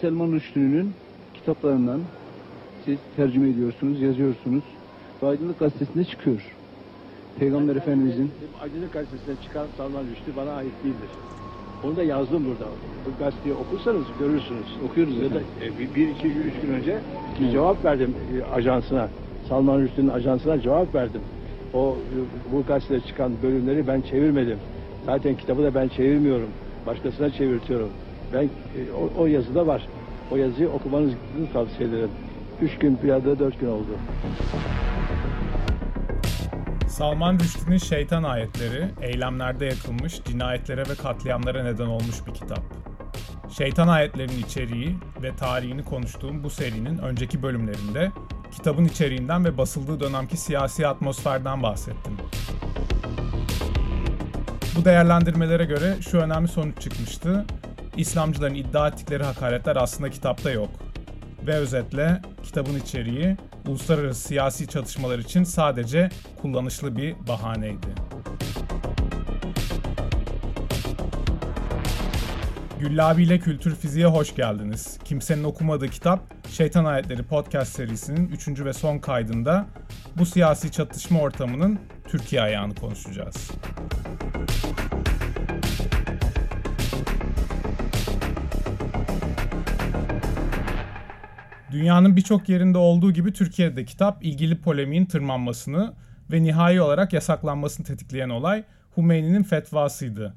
Selman 0.00 0.32
Rushdie'nin 0.32 0.92
kitaplarından 1.34 2.00
siz 2.84 2.98
tercüme 3.16 3.48
ediyorsunuz, 3.48 4.00
yazıyorsunuz. 4.00 4.64
Ve 5.22 5.26
Aydınlık 5.26 5.58
Gazetesi'nde 5.58 6.04
çıkıyor. 6.04 6.54
Peygamber 7.38 7.76
Efendimizin 7.76 8.30
Aydınlık 8.62 8.92
Gazetesi'ne 8.92 9.34
çıkan 9.44 9.66
Salman 9.76 10.02
Rüştü 10.02 10.36
bana 10.36 10.52
ait 10.52 10.72
değildir. 10.84 11.10
Onu 11.84 11.96
da 11.96 12.02
yazdım 12.02 12.44
burada. 12.46 12.70
Bu 13.06 13.24
gazeteyi 13.24 13.54
okursanız 13.54 14.04
görürsünüz. 14.18 14.66
okuyoruz 14.90 15.16
Ya 15.16 15.30
da 15.30 15.40
e, 15.40 15.78
bir, 15.78 15.94
bir, 15.94 16.08
iki, 16.08 16.28
üç 16.28 16.54
gün 16.62 16.72
önce 16.72 16.98
bir 17.38 17.44
Evet. 17.44 17.52
cevap 17.52 17.84
verdim 17.84 18.14
e, 18.38 18.54
ajansına. 18.54 19.08
Salman 19.48 19.80
Rüştü'nün 19.80 20.08
ajansına 20.08 20.60
cevap 20.60 20.94
verdim. 20.94 21.20
O 21.74 21.96
e, 21.96 22.16
bu 22.52 22.62
gazetede 22.68 23.00
çıkan 23.00 23.32
bölümleri 23.42 23.86
ben 23.86 24.00
çevirmedim. 24.00 24.58
Zaten 25.06 25.36
kitabı 25.36 25.62
da 25.62 25.74
ben 25.74 25.88
çevirmiyorum. 25.88 26.48
Başkasına 26.86 27.30
çevirtiyorum. 27.30 27.88
Ben 28.32 28.42
e, 28.42 28.48
o, 29.00 29.22
o 29.22 29.26
yazıda 29.26 29.66
var. 29.66 29.88
O 30.30 30.36
yazıyı 30.36 30.70
okumanızı 30.70 31.14
tavsiye 31.52 31.88
ederim. 31.88 32.10
Üç 32.62 32.78
gün 32.78 32.96
piyade 32.96 33.38
dört 33.38 33.60
gün 33.60 33.68
oldu. 33.68 33.98
Salman 36.88 37.38
Rushdie'nin 37.38 37.78
Şeytan 37.78 38.22
Ayetleri, 38.22 38.88
eylemlerde 39.00 39.66
yakılmış, 39.66 40.22
cinayetlere 40.24 40.80
ve 40.80 40.94
katliamlara 41.02 41.62
neden 41.62 41.86
olmuş 41.86 42.26
bir 42.26 42.34
kitap. 42.34 42.62
Şeytan 43.50 43.88
Ayetlerinin 43.88 44.42
içeriği 44.42 44.96
ve 45.22 45.36
tarihini 45.36 45.84
konuştuğum 45.84 46.44
bu 46.44 46.50
serinin 46.50 46.98
önceki 46.98 47.42
bölümlerinde 47.42 48.12
kitabın 48.50 48.84
içeriğinden 48.84 49.44
ve 49.44 49.58
basıldığı 49.58 50.00
dönemki 50.00 50.36
siyasi 50.36 50.86
atmosferden 50.86 51.62
bahsettim. 51.62 52.12
Bu 54.76 54.84
değerlendirmelere 54.84 55.64
göre 55.64 55.96
şu 56.10 56.18
önemli 56.18 56.48
sonuç 56.48 56.80
çıkmıştı. 56.80 57.46
İslamcıların 57.98 58.54
iddia 58.54 58.88
ettikleri 58.88 59.24
hakaretler 59.24 59.76
aslında 59.76 60.10
kitapta 60.10 60.50
yok. 60.50 60.70
Ve 61.46 61.54
özetle 61.54 62.22
kitabın 62.42 62.78
içeriği 62.78 63.36
uluslararası 63.66 64.28
siyasi 64.28 64.66
çatışmalar 64.68 65.18
için 65.18 65.44
sadece 65.44 66.08
kullanışlı 66.42 66.96
bir 66.96 67.14
bahaneydi. 67.28 67.86
Güllabi 72.80 73.22
ile 73.22 73.38
Kültür 73.38 73.74
Fiziğe 73.74 74.06
hoş 74.06 74.34
geldiniz. 74.34 74.98
Kimsenin 75.04 75.44
okumadığı 75.44 75.88
kitap 75.88 76.20
Şeytan 76.50 76.84
Ayetleri 76.84 77.22
podcast 77.22 77.76
serisinin 77.76 78.28
3. 78.28 78.48
ve 78.48 78.72
son 78.72 78.98
kaydında 78.98 79.66
bu 80.16 80.26
siyasi 80.26 80.72
çatışma 80.72 81.20
ortamının 81.20 81.78
Türkiye 82.08 82.42
ayağını 82.42 82.74
konuşacağız. 82.74 83.50
Dünyanın 91.72 92.16
birçok 92.16 92.48
yerinde 92.48 92.78
olduğu 92.78 93.12
gibi 93.12 93.32
Türkiye'de 93.32 93.84
kitap 93.84 94.24
ilgili 94.24 94.60
polemiğin 94.60 95.04
tırmanmasını 95.04 95.94
ve 96.32 96.42
nihai 96.42 96.80
olarak 96.80 97.12
yasaklanmasını 97.12 97.86
tetikleyen 97.86 98.28
olay 98.28 98.64
Hümeyni'nin 98.96 99.42
fetvasıydı. 99.42 100.34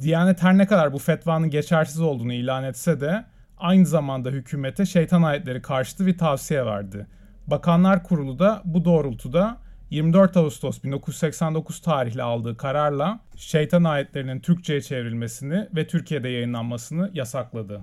Diyanet 0.00 0.42
her 0.42 0.58
ne 0.58 0.66
kadar 0.66 0.92
bu 0.92 0.98
fetvanın 0.98 1.50
geçersiz 1.50 2.00
olduğunu 2.00 2.32
ilan 2.32 2.64
etse 2.64 3.00
de 3.00 3.24
aynı 3.58 3.86
zamanda 3.86 4.30
hükümete 4.30 4.86
şeytan 4.86 5.22
ayetleri 5.22 5.62
karşıtı 5.62 6.06
bir 6.06 6.18
tavsiye 6.18 6.66
verdi. 6.66 7.06
Bakanlar 7.46 8.02
Kurulu 8.02 8.38
da 8.38 8.62
bu 8.64 8.84
doğrultuda 8.84 9.56
24 9.90 10.36
Ağustos 10.36 10.82
1989 10.82 11.80
tarihli 11.80 12.22
aldığı 12.22 12.56
kararla 12.56 13.20
şeytan 13.36 13.84
ayetlerinin 13.84 14.40
Türkçe'ye 14.40 14.80
çevrilmesini 14.80 15.68
ve 15.76 15.86
Türkiye'de 15.86 16.28
yayınlanmasını 16.28 17.10
yasakladı. 17.14 17.80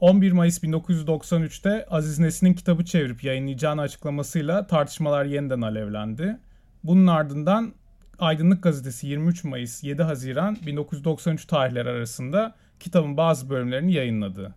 11 0.00 0.32
Mayıs 0.32 0.62
1993'te 0.62 1.86
Aziz 1.90 2.18
Nesin'in 2.18 2.54
kitabı 2.54 2.84
çevirip 2.84 3.24
yayınlayacağını 3.24 3.80
açıklamasıyla 3.80 4.66
tartışmalar 4.66 5.24
yeniden 5.24 5.60
alevlendi. 5.60 6.38
Bunun 6.84 7.06
ardından 7.06 7.74
Aydınlık 8.18 8.62
Gazetesi 8.62 9.06
23 9.06 9.44
Mayıs 9.44 9.84
7 9.84 10.02
Haziran 10.02 10.56
1993 10.66 11.44
tarihleri 11.44 11.88
arasında 11.88 12.54
kitabın 12.80 13.16
bazı 13.16 13.50
bölümlerini 13.50 13.92
yayınladı. 13.92 14.54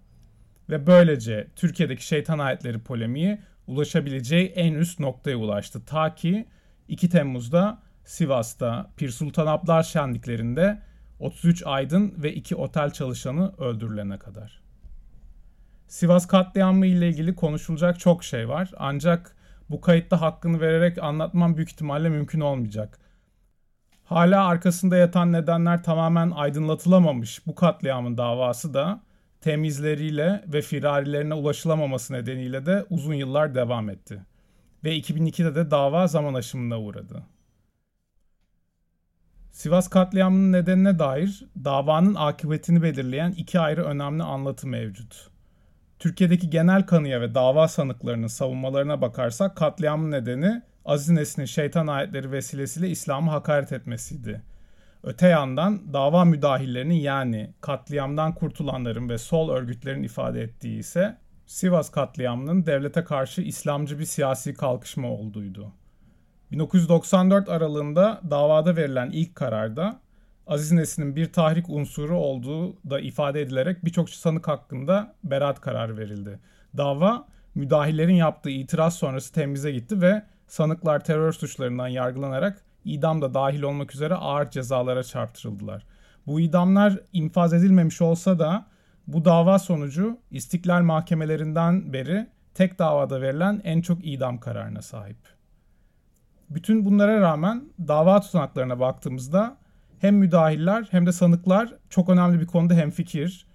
Ve 0.70 0.88
böylece 0.88 1.48
Türkiye'deki 1.56 2.06
şeytan 2.06 2.40
ayetleri 2.40 2.80
polemiği 2.80 3.40
ulaşabileceği 3.68 4.48
en 4.48 4.74
üst 4.74 5.00
noktaya 5.00 5.36
ulaştı. 5.38 5.86
Ta 5.86 6.16
ki 6.16 6.46
2 6.88 7.10
Temmuz'da 7.10 7.82
Sivas'ta 8.06 8.90
Pir 8.98 9.10
Sultan 9.10 9.48
Abdal 9.48 9.84
şenliklerinde 9.84 10.82
33 11.20 11.64
aydın 11.66 12.14
ve 12.18 12.34
2 12.34 12.56
otel 12.56 12.90
çalışanı 12.90 13.54
öldürülene 13.58 14.18
kadar. 14.18 14.64
Sivas 15.88 16.28
katliamı 16.28 16.86
ile 16.86 17.10
ilgili 17.10 17.36
konuşulacak 17.36 18.00
çok 18.00 18.24
şey 18.24 18.50
var. 18.50 18.72
Ancak 18.78 19.36
bu 19.70 19.82
kayıtta 19.82 20.22
hakkını 20.22 20.62
vererek 20.62 21.04
anlatmam 21.04 21.58
büyük 21.58 21.72
ihtimalle 21.72 22.10
mümkün 22.10 22.40
olmayacak. 22.40 23.00
Hala 24.04 24.46
arkasında 24.46 24.98
yatan 24.98 25.32
nedenler 25.32 25.84
tamamen 25.84 26.32
aydınlatılamamış 26.32 27.48
bu 27.48 27.56
katliamın 27.56 28.18
davası 28.18 28.74
da 28.74 29.02
temizleriyle 29.42 30.44
ve 30.48 30.62
firarilerine 30.62 31.34
ulaşılamaması 31.34 32.14
nedeniyle 32.14 32.66
de 32.66 32.86
uzun 32.90 33.14
yıllar 33.14 33.56
devam 33.56 33.90
etti. 33.90 34.22
Ve 34.84 34.98
2002'de 34.98 35.56
de 35.56 35.72
dava 35.72 36.08
zaman 36.08 36.34
aşımına 36.34 36.80
uğradı. 36.80 37.24
Sivas 39.52 39.88
katliamının 39.90 40.52
nedenine 40.52 41.00
dair 41.00 41.46
davanın 41.64 42.16
akıbetini 42.16 42.84
belirleyen 42.84 43.32
iki 43.32 43.60
ayrı 43.60 43.84
önemli 43.84 44.24
anlatı 44.24 44.68
mevcut. 44.68 45.33
Türkiye'deki 46.04 46.50
genel 46.50 46.86
kanıya 46.86 47.22
ve 47.22 47.36
dava 47.36 47.68
sanıklarının 47.68 48.28
savunmalarına 48.28 49.02
bakarsak 49.02 49.56
katliamın 49.58 50.12
nedeni 50.12 50.62
Aziz 50.86 51.10
Nesin'in 51.10 51.46
şeytan 51.46 51.88
ayetleri 51.88 52.32
vesilesiyle 52.32 52.90
İslam'ı 52.90 53.32
hakaret 53.32 53.72
etmesiydi. 53.72 54.42
Öte 55.04 55.28
yandan 55.28 55.94
dava 55.94 56.26
müdahillerinin 56.26 56.96
yani 56.96 57.54
katliamdan 57.62 58.36
kurtulanların 58.36 59.10
ve 59.10 59.18
sol 59.18 59.50
örgütlerin 59.50 60.04
ifade 60.04 60.42
ettiği 60.42 60.80
ise 60.80 61.18
Sivas 61.46 61.92
katliamının 61.92 62.66
devlete 62.66 63.04
karşı 63.04 63.42
İslamcı 63.42 64.00
bir 64.00 64.06
siyasi 64.06 64.54
kalkışma 64.54 65.08
olduğuydu. 65.08 65.72
1994 66.52 67.50
aralığında 67.50 68.22
davada 68.30 68.76
verilen 68.76 69.10
ilk 69.10 69.36
kararda 69.36 70.00
Aziz 70.48 70.72
Nesin'in 70.72 71.16
bir 71.16 71.34
tahrik 71.34 71.70
unsuru 71.70 72.18
olduğu 72.18 72.90
da 72.90 73.00
ifade 73.00 73.42
edilerek 73.42 73.86
birçok 73.86 74.10
sanık 74.10 74.48
hakkında 74.48 75.16
beraat 75.24 75.62
kararı 75.62 75.98
verildi. 75.98 76.40
Dava 76.78 77.28
müdahillerin 77.56 78.16
yaptığı 78.16 78.50
itiraz 78.50 78.96
sonrası 78.96 79.34
temize 79.34 79.72
gitti 79.72 80.02
ve 80.02 80.24
sanıklar 80.48 81.04
terör 81.04 81.32
suçlarından 81.32 81.88
yargılanarak 81.88 82.62
idam 82.86 83.22
da 83.22 83.34
dahil 83.34 83.62
olmak 83.62 83.96
üzere 83.96 84.16
ağır 84.16 84.50
cezalara 84.50 85.04
çarptırıldılar. 85.04 85.86
Bu 86.28 86.40
idamlar 86.40 87.00
infaz 87.14 87.54
edilmemiş 87.54 88.02
olsa 88.02 88.40
da 88.40 88.66
bu 89.08 89.26
dava 89.26 89.60
sonucu 89.60 90.18
istiklal 90.32 90.82
mahkemelerinden 90.82 91.94
beri 91.94 92.28
tek 92.54 92.80
davada 92.80 93.22
verilen 93.22 93.62
en 93.64 93.82
çok 93.82 94.06
idam 94.06 94.40
kararına 94.40 94.82
sahip. 94.82 95.18
Bütün 96.50 96.86
bunlara 96.86 97.22
rağmen 97.22 97.64
dava 97.88 98.22
tutanaklarına 98.22 98.80
baktığımızda 98.80 99.63
hem 100.04 100.16
müdahiller 100.16 100.88
hem 100.92 101.06
de 101.06 101.12
sanıklar 101.12 101.74
çok 101.90 102.10
önemli 102.10 102.42
bir 102.42 102.46
konuda 102.46 102.74
hemfikir. 102.74 103.46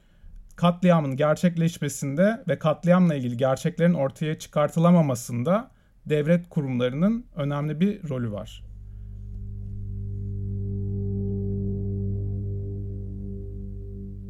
Katliamın 0.57 1.17
gerçekleşmesinde 1.17 2.45
ve 2.49 2.59
katliamla 2.59 3.15
ilgili 3.15 3.37
gerçeklerin 3.37 3.95
ortaya 3.95 4.39
çıkartılamamasında 4.39 5.71
devlet 6.07 6.49
kurumlarının 6.49 7.27
önemli 7.37 7.81
bir 7.81 8.09
rolü 8.09 8.33
var. 8.33 8.65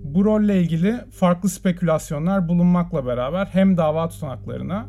Bu 0.04 0.24
rolle 0.24 0.60
ilgili 0.60 0.94
farklı 1.10 1.48
spekülasyonlar 1.48 2.48
bulunmakla 2.48 3.06
beraber 3.06 3.46
hem 3.46 3.76
dava 3.76 4.08
tutanaklarına 4.08 4.88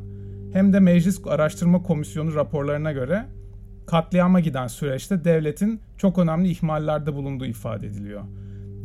hem 0.53 0.73
de 0.73 0.79
Meclis 0.79 1.27
Araştırma 1.27 1.83
Komisyonu 1.83 2.35
raporlarına 2.35 2.91
göre 2.91 3.25
katliama 3.89 4.39
giden 4.39 4.67
süreçte 4.67 5.23
devletin 5.23 5.81
çok 5.97 6.17
önemli 6.17 6.49
ihmallerde 6.49 7.15
bulunduğu 7.15 7.45
ifade 7.45 7.87
ediliyor. 7.87 8.21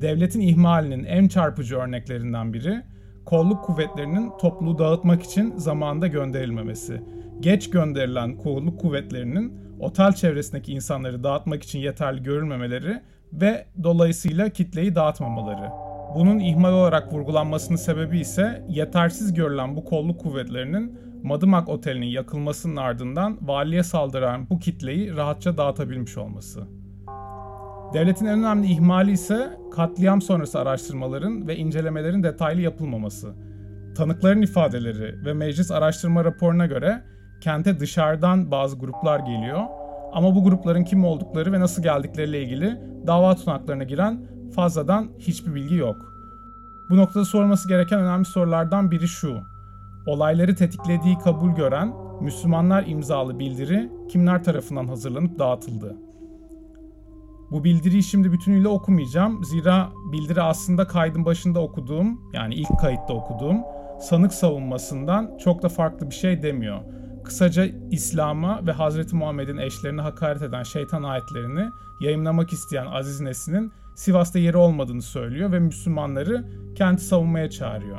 Devletin 0.00 0.40
ihmalinin 0.40 1.04
en 1.04 1.28
çarpıcı 1.28 1.76
örneklerinden 1.76 2.52
biri 2.52 2.82
kolluk 3.24 3.64
kuvvetlerinin 3.64 4.30
topluluğu 4.40 4.78
dağıtmak 4.78 5.22
için 5.22 5.56
zamanında 5.56 6.06
gönderilmemesi. 6.06 7.02
Geç 7.40 7.70
gönderilen 7.70 8.36
kolluk 8.36 8.80
kuvvetlerinin 8.80 9.52
otel 9.80 10.12
çevresindeki 10.12 10.72
insanları 10.72 11.24
dağıtmak 11.24 11.62
için 11.62 11.78
yeterli 11.78 12.22
görülmemeleri 12.22 13.02
ve 13.32 13.66
dolayısıyla 13.82 14.48
kitleyi 14.48 14.94
dağıtmamaları. 14.94 15.70
Bunun 16.14 16.38
ihmal 16.38 16.72
olarak 16.72 17.12
vurgulanmasının 17.12 17.76
sebebi 17.76 18.20
ise 18.20 18.64
yetersiz 18.68 19.34
görülen 19.34 19.76
bu 19.76 19.84
kolluk 19.84 20.20
kuvvetlerinin 20.20 20.98
Madımak 21.24 21.68
Oteli'nin 21.68 22.06
yakılmasının 22.06 22.76
ardından 22.76 23.38
valiye 23.42 23.82
saldıran 23.82 24.50
bu 24.50 24.58
kitleyi 24.58 25.16
rahatça 25.16 25.56
dağıtabilmiş 25.56 26.18
olması. 26.18 26.64
Devletin 27.94 28.26
en 28.26 28.38
önemli 28.38 28.66
ihmali 28.66 29.12
ise 29.12 29.58
katliam 29.72 30.22
sonrası 30.22 30.60
araştırmaların 30.60 31.48
ve 31.48 31.56
incelemelerin 31.56 32.22
detaylı 32.22 32.60
yapılmaması. 32.60 33.34
Tanıkların 33.96 34.42
ifadeleri 34.42 35.24
ve 35.24 35.32
meclis 35.32 35.70
araştırma 35.70 36.24
raporuna 36.24 36.66
göre 36.66 37.02
kente 37.40 37.80
dışarıdan 37.80 38.50
bazı 38.50 38.78
gruplar 38.78 39.20
geliyor 39.20 39.60
ama 40.12 40.34
bu 40.34 40.44
grupların 40.44 40.84
kim 40.84 41.04
oldukları 41.04 41.52
ve 41.52 41.60
nasıl 41.60 41.82
geldikleriyle 41.82 42.42
ilgili 42.42 42.80
dava 43.06 43.34
tutanaklarına 43.34 43.84
giren 43.84 44.26
fazladan 44.54 45.08
hiçbir 45.18 45.54
bilgi 45.54 45.74
yok. 45.74 45.96
Bu 46.90 46.96
noktada 46.96 47.24
sorulması 47.24 47.68
gereken 47.68 48.00
önemli 48.00 48.24
sorulardan 48.24 48.90
biri 48.90 49.08
şu. 49.08 49.53
Olayları 50.06 50.54
tetiklediği 50.54 51.18
kabul 51.18 51.50
gören 51.50 51.92
Müslümanlar 52.20 52.86
imzalı 52.86 53.38
bildiri 53.38 53.90
kimler 54.08 54.44
tarafından 54.44 54.86
hazırlanıp 54.86 55.38
dağıtıldı? 55.38 55.96
Bu 57.50 57.64
bildiriyi 57.64 58.02
şimdi 58.02 58.32
bütünüyle 58.32 58.68
okumayacağım. 58.68 59.44
Zira 59.44 59.92
bildiri 60.12 60.42
aslında 60.42 60.86
kaydın 60.86 61.24
başında 61.24 61.60
okuduğum, 61.60 62.20
yani 62.32 62.54
ilk 62.54 62.78
kayıtta 62.80 63.14
okuduğum 63.14 63.56
sanık 64.00 64.34
savunmasından 64.34 65.38
çok 65.44 65.62
da 65.62 65.68
farklı 65.68 66.10
bir 66.10 66.14
şey 66.14 66.42
demiyor. 66.42 66.78
Kısaca 67.24 67.66
İslam'a 67.90 68.66
ve 68.66 68.72
Hazreti 68.72 69.16
Muhammed'in 69.16 69.56
eşlerine 69.56 70.00
hakaret 70.00 70.42
eden 70.42 70.62
şeytan 70.62 71.02
ayetlerini 71.02 71.68
yayınlamak 72.00 72.52
isteyen 72.52 72.86
Aziz 72.86 73.20
Nesin'in 73.20 73.72
Sivas'ta 73.94 74.38
yeri 74.38 74.56
olmadığını 74.56 75.02
söylüyor 75.02 75.52
ve 75.52 75.58
Müslümanları 75.58 76.44
kenti 76.74 77.04
savunmaya 77.04 77.50
çağırıyor. 77.50 77.98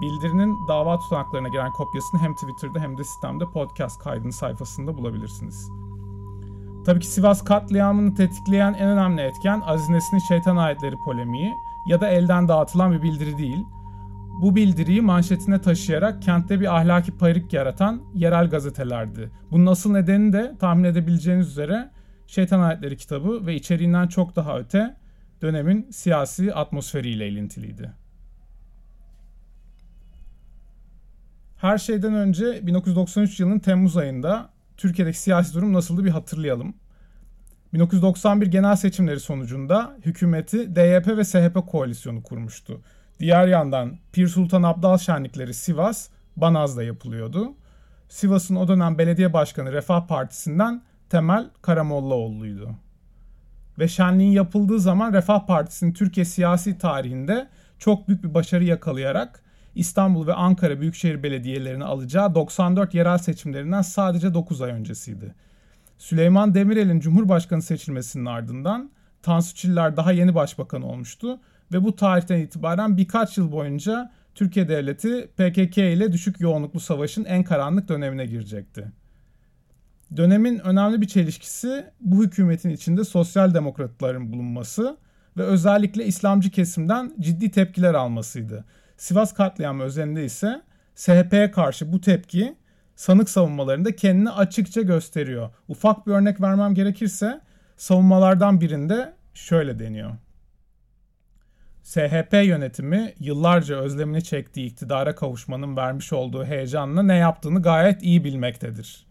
Bildirinin 0.00 0.68
dava 0.68 0.98
tutanaklarına 0.98 1.48
giren 1.48 1.72
kopyasını 1.72 2.20
hem 2.20 2.34
Twitter'da 2.34 2.80
hem 2.80 2.98
de 2.98 3.04
sistemde 3.04 3.44
podcast 3.44 4.02
kaydının 4.02 4.30
sayfasında 4.30 4.96
bulabilirsiniz. 4.96 5.70
Tabii 6.86 7.00
ki 7.00 7.06
Sivas 7.06 7.44
katliamını 7.44 8.14
tetikleyen 8.14 8.74
en 8.74 8.88
önemli 8.88 9.22
etken 9.22 9.62
Aziz 9.66 9.88
Nesin'in 9.88 10.20
şeytan 10.20 10.56
ayetleri 10.56 10.96
polemiği 11.04 11.54
ya 11.86 12.00
da 12.00 12.08
elden 12.08 12.48
dağıtılan 12.48 12.92
bir 12.92 13.02
bildiri 13.02 13.38
değil. 13.38 13.64
Bu 14.42 14.56
bildiriyi 14.56 15.02
manşetine 15.02 15.60
taşıyarak 15.60 16.22
kentte 16.22 16.60
bir 16.60 16.76
ahlaki 16.76 17.12
payrık 17.18 17.52
yaratan 17.52 18.02
yerel 18.14 18.50
gazetelerdi. 18.50 19.30
Bunun 19.50 19.66
asıl 19.66 19.92
nedeni 19.92 20.32
de 20.32 20.56
tahmin 20.60 20.84
edebileceğiniz 20.84 21.48
üzere 21.48 21.90
Şeytan 22.26 22.60
Ayetleri 22.60 22.96
kitabı 22.96 23.46
ve 23.46 23.54
içeriğinden 23.54 24.06
çok 24.06 24.36
daha 24.36 24.58
öte 24.58 24.96
dönemin 25.42 25.90
siyasi 25.90 26.54
atmosferiyle 26.54 27.28
ilintiliydi. 27.28 27.92
Her 31.58 31.78
şeyden 31.78 32.14
önce 32.14 32.66
1993 32.66 33.40
yılının 33.40 33.58
Temmuz 33.58 33.96
ayında 33.96 34.50
Türkiye'deki 34.76 35.18
siyasi 35.18 35.54
durum 35.54 35.72
nasıldı 35.72 36.04
bir 36.04 36.10
hatırlayalım. 36.10 36.74
1991 37.74 38.46
genel 38.46 38.76
seçimleri 38.76 39.20
sonucunda 39.20 39.96
hükümeti 40.04 40.76
DYP 40.76 41.06
ve 41.06 41.24
SHP 41.24 41.66
koalisyonu 41.66 42.22
kurmuştu. 42.22 42.80
Diğer 43.20 43.46
yandan 43.46 43.98
Pir 44.12 44.28
Sultan 44.28 44.62
Abdal 44.62 44.98
şenlikleri 44.98 45.54
Sivas, 45.54 46.08
Banaz'da 46.36 46.82
yapılıyordu. 46.82 47.54
Sivas'ın 48.08 48.56
o 48.56 48.68
dönem 48.68 48.98
belediye 48.98 49.32
başkanı 49.32 49.72
Refah 49.72 50.06
Partisi'nden 50.06 50.82
Temel 51.10 51.50
Karamollaoğlu'ydu. 51.62 52.70
Ve 53.78 53.88
şenliğin 53.88 54.32
yapıldığı 54.32 54.80
zaman 54.80 55.12
Refah 55.12 55.46
Partisi'nin 55.46 55.92
Türkiye 55.92 56.24
siyasi 56.24 56.78
tarihinde 56.78 57.48
çok 57.78 58.08
büyük 58.08 58.24
bir 58.24 58.34
başarı 58.34 58.64
yakalayarak 58.64 59.42
İstanbul 59.78 60.26
ve 60.26 60.34
Ankara 60.34 60.80
Büyükşehir 60.80 61.22
Belediyelerini 61.22 61.84
alacağı 61.84 62.34
94 62.34 62.94
yerel 62.94 63.18
seçimlerinden 63.18 63.82
sadece 63.82 64.34
9 64.34 64.62
ay 64.62 64.70
öncesiydi. 64.70 65.34
Süleyman 65.98 66.54
Demirel'in 66.54 67.00
Cumhurbaşkanı 67.00 67.62
seçilmesinin 67.62 68.24
ardından 68.24 68.90
Tansu 69.22 69.54
Çiller 69.54 69.96
daha 69.96 70.12
yeni 70.12 70.34
başbakan 70.34 70.82
olmuştu 70.82 71.40
ve 71.72 71.84
bu 71.84 71.96
tarihten 71.96 72.40
itibaren 72.40 72.96
birkaç 72.96 73.38
yıl 73.38 73.52
boyunca 73.52 74.10
Türkiye 74.34 74.68
Devleti 74.68 75.28
PKK 75.36 75.78
ile 75.78 76.12
düşük 76.12 76.40
yoğunluklu 76.40 76.80
savaşın 76.80 77.24
en 77.24 77.44
karanlık 77.44 77.88
dönemine 77.88 78.26
girecekti. 78.26 78.92
Dönemin 80.16 80.58
önemli 80.58 81.00
bir 81.00 81.06
çelişkisi 81.06 81.84
bu 82.00 82.24
hükümetin 82.24 82.70
içinde 82.70 83.04
sosyal 83.04 83.54
demokratların 83.54 84.32
bulunması 84.32 84.96
ve 85.36 85.42
özellikle 85.42 86.04
İslamcı 86.06 86.50
kesimden 86.50 87.12
ciddi 87.20 87.50
tepkiler 87.50 87.94
almasıydı. 87.94 88.64
Sivas 88.98 89.34
katliamı 89.34 89.82
özelinde 89.82 90.24
ise 90.24 90.62
SHP'ye 90.94 91.50
karşı 91.50 91.92
bu 91.92 92.00
tepki 92.00 92.56
sanık 92.96 93.30
savunmalarında 93.30 93.96
kendini 93.96 94.30
açıkça 94.30 94.82
gösteriyor. 94.82 95.50
Ufak 95.68 96.06
bir 96.06 96.12
örnek 96.12 96.40
vermem 96.40 96.74
gerekirse 96.74 97.40
savunmalardan 97.76 98.60
birinde 98.60 99.14
şöyle 99.34 99.78
deniyor. 99.78 100.10
SHP 101.82 102.32
yönetimi 102.32 103.14
yıllarca 103.20 103.76
özlemini 103.76 104.24
çektiği 104.24 104.66
iktidara 104.66 105.14
kavuşmanın 105.14 105.76
vermiş 105.76 106.12
olduğu 106.12 106.44
heyecanla 106.44 107.02
ne 107.02 107.16
yaptığını 107.16 107.62
gayet 107.62 108.02
iyi 108.02 108.24
bilmektedir. 108.24 109.06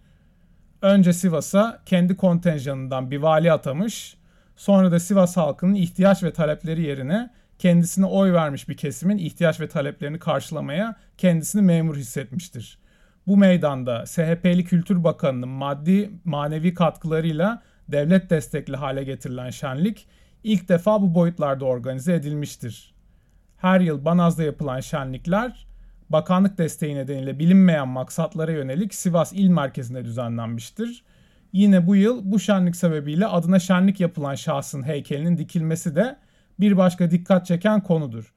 Önce 0.82 1.14
Sivas'a 1.14 1.82
kendi 1.86 2.18
kontenjanından 2.18 3.12
bir 3.12 3.18
vali 3.18 3.52
atamış, 3.52 4.18
sonra 4.56 4.92
da 4.92 5.00
Sivas 5.00 5.38
halkının 5.38 5.76
ihtiyaç 5.76 6.24
ve 6.24 6.34
talepleri 6.34 6.82
yerine 6.82 7.30
kendisine 7.60 8.06
oy 8.06 8.34
vermiş 8.34 8.70
bir 8.70 8.78
kesimin 8.78 9.18
ihtiyaç 9.18 9.60
ve 9.60 9.68
taleplerini 9.68 10.20
karşılamaya 10.20 10.96
kendisini 11.18 11.62
memur 11.62 11.96
hissetmiştir. 11.96 12.80
Bu 13.28 13.38
meydanda 13.38 14.06
SHP'li 14.06 14.66
Kültür 14.66 15.04
Bakanı'nın 15.04 15.50
maddi 15.50 16.12
manevi 16.26 16.74
katkılarıyla 16.74 17.62
devlet 17.88 18.30
destekli 18.30 18.76
hale 18.76 19.04
getirilen 19.04 19.50
şenlik 19.50 20.08
ilk 20.44 20.70
defa 20.70 21.02
bu 21.02 21.16
boyutlarda 21.16 21.66
organize 21.66 22.14
edilmiştir. 22.14 22.94
Her 23.58 23.80
yıl 23.80 24.06
Banaz'da 24.06 24.44
yapılan 24.44 24.80
şenlikler 24.80 25.68
bakanlık 26.10 26.58
desteği 26.58 26.96
nedeniyle 26.96 27.40
bilinmeyen 27.40 27.88
maksatlara 27.88 28.52
yönelik 28.52 28.94
Sivas 28.96 29.34
il 29.34 29.48
merkezinde 29.50 30.06
düzenlenmiştir. 30.06 31.04
Yine 31.54 31.88
bu 31.88 31.96
yıl 31.96 32.32
bu 32.32 32.40
şenlik 32.40 32.76
sebebiyle 32.76 33.28
adına 33.28 33.60
şenlik 33.60 34.00
yapılan 34.00 34.36
şahsın 34.36 34.84
heykelinin 34.84 35.38
dikilmesi 35.38 35.96
de 35.96 36.18
bir 36.60 36.78
başka 36.78 37.12
dikkat 37.12 37.46
çeken 37.46 37.84
konudur. 37.84 38.34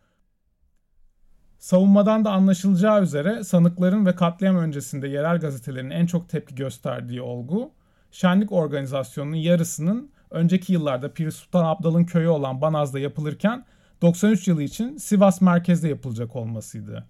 Savunmadan 1.58 2.25
da 2.25 2.31
anlaşılacağı 2.31 3.02
üzere 3.02 3.44
sanıkların 3.44 4.06
ve 4.06 4.14
katliam 4.14 4.56
öncesinde 4.56 5.08
yerel 5.08 5.40
gazetelerin 5.40 5.90
en 5.90 6.06
çok 6.06 6.28
tepki 6.28 6.55
gösterdiği 6.55 7.22
olgu, 7.22 7.70
şenlik 8.11 8.52
organizasyonunun 8.52 9.37
yarısının 9.37 10.11
önceki 10.31 10.72
yıllarda 10.72 11.12
Pir 11.12 11.31
Sultan 11.31 11.64
Abdal'ın 11.64 12.05
köyü 12.05 12.28
olan 12.28 12.61
Banaz'da 12.61 12.99
yapılırken 12.99 13.64
93 14.02 14.49
yılı 14.49 14.62
için 14.62 14.96
Sivas 14.96 15.40
merkezde 15.40 15.88
yapılacak 15.88 16.37
olmasıydı. 16.37 17.06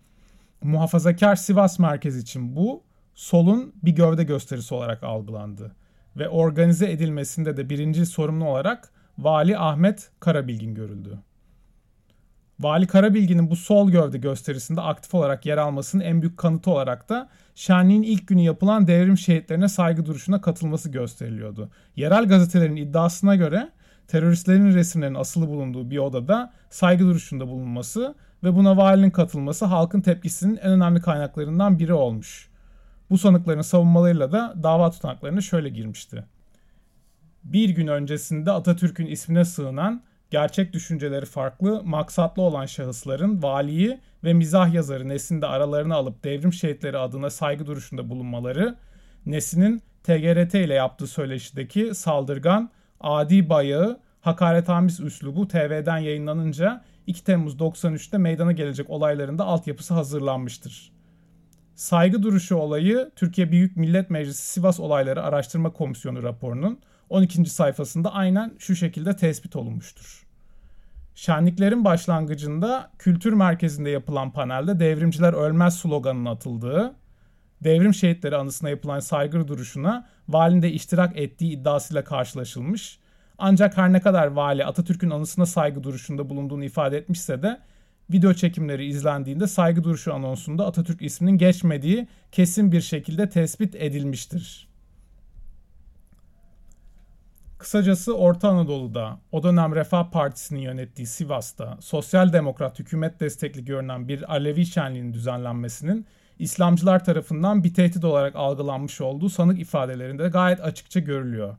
Muhafazakar 0.62 1.36
Sivas 1.36 1.78
merkez 1.78 2.16
için 2.16 2.56
bu 2.56 2.82
solun 3.14 3.74
bir 3.82 3.92
gövde 3.92 4.24
gösterisi 4.24 4.74
olarak 4.74 5.02
algılandı 5.02 5.72
ve 6.16 6.28
organize 6.28 6.90
edilmesinde 6.90 7.56
de 7.56 7.70
birinci 7.70 8.06
sorumlu 8.06 8.44
olarak 8.44 8.92
Vali 9.20 9.58
Ahmet 9.58 10.10
Karabilgin 10.20 10.74
görüldü. 10.74 11.18
Vali 12.60 12.86
Karabilgin'in 12.86 13.50
bu 13.50 13.56
sol 13.56 13.90
gövde 13.90 14.18
gösterisinde 14.18 14.80
aktif 14.80 15.14
olarak 15.14 15.46
yer 15.46 15.56
almasının 15.56 16.02
en 16.02 16.22
büyük 16.22 16.38
kanıtı 16.38 16.70
olarak 16.70 17.08
da 17.08 17.28
şenliğin 17.54 18.02
ilk 18.02 18.28
günü 18.28 18.40
yapılan 18.40 18.86
devrim 18.86 19.18
şehitlerine 19.18 19.68
saygı 19.68 20.06
duruşuna 20.06 20.40
katılması 20.40 20.88
gösteriliyordu. 20.90 21.70
Yerel 21.96 22.28
gazetelerin 22.28 22.76
iddiasına 22.76 23.36
göre 23.36 23.70
teröristlerin 24.08 24.74
resimlerinin 24.74 25.18
asılı 25.18 25.48
bulunduğu 25.48 25.90
bir 25.90 25.98
odada 25.98 26.52
saygı 26.70 27.04
duruşunda 27.04 27.48
bulunması 27.48 28.14
ve 28.44 28.54
buna 28.54 28.76
valinin 28.76 29.10
katılması 29.10 29.64
halkın 29.64 30.00
tepkisinin 30.00 30.56
en 30.56 30.70
önemli 30.70 31.00
kaynaklarından 31.00 31.78
biri 31.78 31.92
olmuş. 31.92 32.48
Bu 33.10 33.18
sanıkların 33.18 33.62
savunmalarıyla 33.62 34.32
da 34.32 34.54
dava 34.62 34.90
tutanaklarına 34.90 35.40
şöyle 35.40 35.68
girmişti. 35.68 36.24
Bir 37.44 37.68
gün 37.68 37.86
öncesinde 37.86 38.50
Atatürk'ün 38.50 39.06
ismine 39.06 39.44
sığınan 39.44 40.02
gerçek 40.30 40.72
düşünceleri 40.72 41.26
farklı, 41.26 41.82
maksatlı 41.84 42.42
olan 42.42 42.66
şahısların 42.66 43.42
valiyi 43.42 44.00
ve 44.24 44.32
mizah 44.32 44.74
yazarı 44.74 45.08
Nesin'i 45.08 45.42
de 45.42 45.46
aralarına 45.46 45.94
alıp 45.94 46.24
devrim 46.24 46.52
şehitleri 46.52 46.98
adına 46.98 47.30
saygı 47.30 47.66
duruşunda 47.66 48.08
bulunmaları, 48.08 48.76
Nesin'in 49.26 49.82
TGRT 50.02 50.54
ile 50.54 50.74
yaptığı 50.74 51.06
söyleşideki 51.06 51.94
saldırgan, 51.94 52.70
adi 53.00 53.48
bayağı, 53.48 54.00
hakaretamiz 54.20 55.00
üslubu 55.00 55.48
TV'den 55.48 55.98
yayınlanınca 55.98 56.84
2 57.06 57.24
Temmuz 57.24 57.54
93'te 57.54 58.18
meydana 58.18 58.52
gelecek 58.52 58.90
olaylarında 58.90 59.44
altyapısı 59.44 59.94
hazırlanmıştır. 59.94 60.92
Saygı 61.74 62.22
duruşu 62.22 62.56
olayı 62.56 63.10
Türkiye 63.16 63.52
Büyük 63.52 63.76
Millet 63.76 64.10
Meclisi 64.10 64.46
Sivas 64.46 64.80
Olayları 64.80 65.22
Araştırma 65.22 65.72
Komisyonu 65.72 66.22
raporunun 66.22 66.78
12. 67.10 67.44
sayfasında 67.50 68.12
aynen 68.12 68.54
şu 68.58 68.76
şekilde 68.76 69.16
tespit 69.16 69.56
olunmuştur. 69.56 70.26
Şenliklerin 71.14 71.84
başlangıcında 71.84 72.90
kültür 72.98 73.32
merkezinde 73.32 73.90
yapılan 73.90 74.32
panelde 74.32 74.80
devrimciler 74.80 75.32
ölmez 75.32 75.78
sloganının 75.78 76.26
atıldığı, 76.26 76.94
devrim 77.64 77.94
şehitleri 77.94 78.36
anısına 78.36 78.70
yapılan 78.70 79.00
saygı 79.00 79.48
duruşuna 79.48 80.08
valinde 80.28 80.72
iştirak 80.72 81.18
ettiği 81.18 81.52
iddiasıyla 81.52 82.04
karşılaşılmış 82.04 83.00
Ancak 83.42 83.76
her 83.76 83.92
ne 83.92 84.00
kadar 84.00 84.26
vali 84.26 84.64
Atatürk'ün 84.64 85.10
anısına 85.10 85.46
saygı 85.46 85.82
duruşunda 85.82 86.30
bulunduğunu 86.30 86.64
ifade 86.64 86.96
etmişse 86.96 87.42
de 87.42 87.60
video 88.12 88.34
çekimleri 88.34 88.86
izlendiğinde 88.86 89.46
saygı 89.46 89.84
duruşu 89.84 90.14
anonsunda 90.14 90.66
Atatürk 90.66 91.02
isminin 91.02 91.38
geçmediği 91.38 92.08
kesin 92.32 92.72
bir 92.72 92.80
şekilde 92.80 93.28
tespit 93.28 93.74
edilmiştir. 93.74 94.69
Kısacası 97.60 98.16
Orta 98.16 98.48
Anadolu'da, 98.48 99.18
o 99.32 99.42
dönem 99.42 99.74
Refah 99.74 100.10
Partisi'nin 100.10 100.60
yönettiği 100.60 101.06
Sivas'ta, 101.06 101.78
sosyal 101.80 102.32
demokrat 102.32 102.78
hükümet 102.78 103.20
destekli 103.20 103.64
görünen 103.64 104.08
bir 104.08 104.32
Alevi 104.32 104.66
şenliğinin 104.66 105.12
düzenlenmesinin 105.12 106.06
İslamcılar 106.38 107.04
tarafından 107.04 107.64
bir 107.64 107.74
tehdit 107.74 108.04
olarak 108.04 108.36
algılanmış 108.36 109.00
olduğu 109.00 109.28
sanık 109.28 109.60
ifadelerinde 109.60 110.28
gayet 110.28 110.60
açıkça 110.60 111.00
görülüyor. 111.00 111.56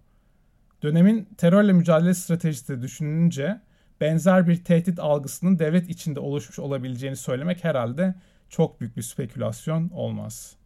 Dönemin 0.84 1.30
terörle 1.38 1.74
mücadele 1.74 2.14
stratejisi 2.14 2.68
de 2.68 2.82
düşününce 2.82 3.62
benzer 4.02 4.48
bir 4.48 4.64
tehdit 4.64 5.00
algısının 5.00 5.60
devlet 5.60 5.90
içinde 5.90 6.20
oluşmuş 6.20 6.60
olabileceğini 6.60 7.16
söylemek 7.16 7.64
herhalde 7.64 8.16
çok 8.50 8.82
büyük 8.82 8.98
bir 8.98 9.02
spekülasyon 9.02 9.90
olmaz. 9.90 10.61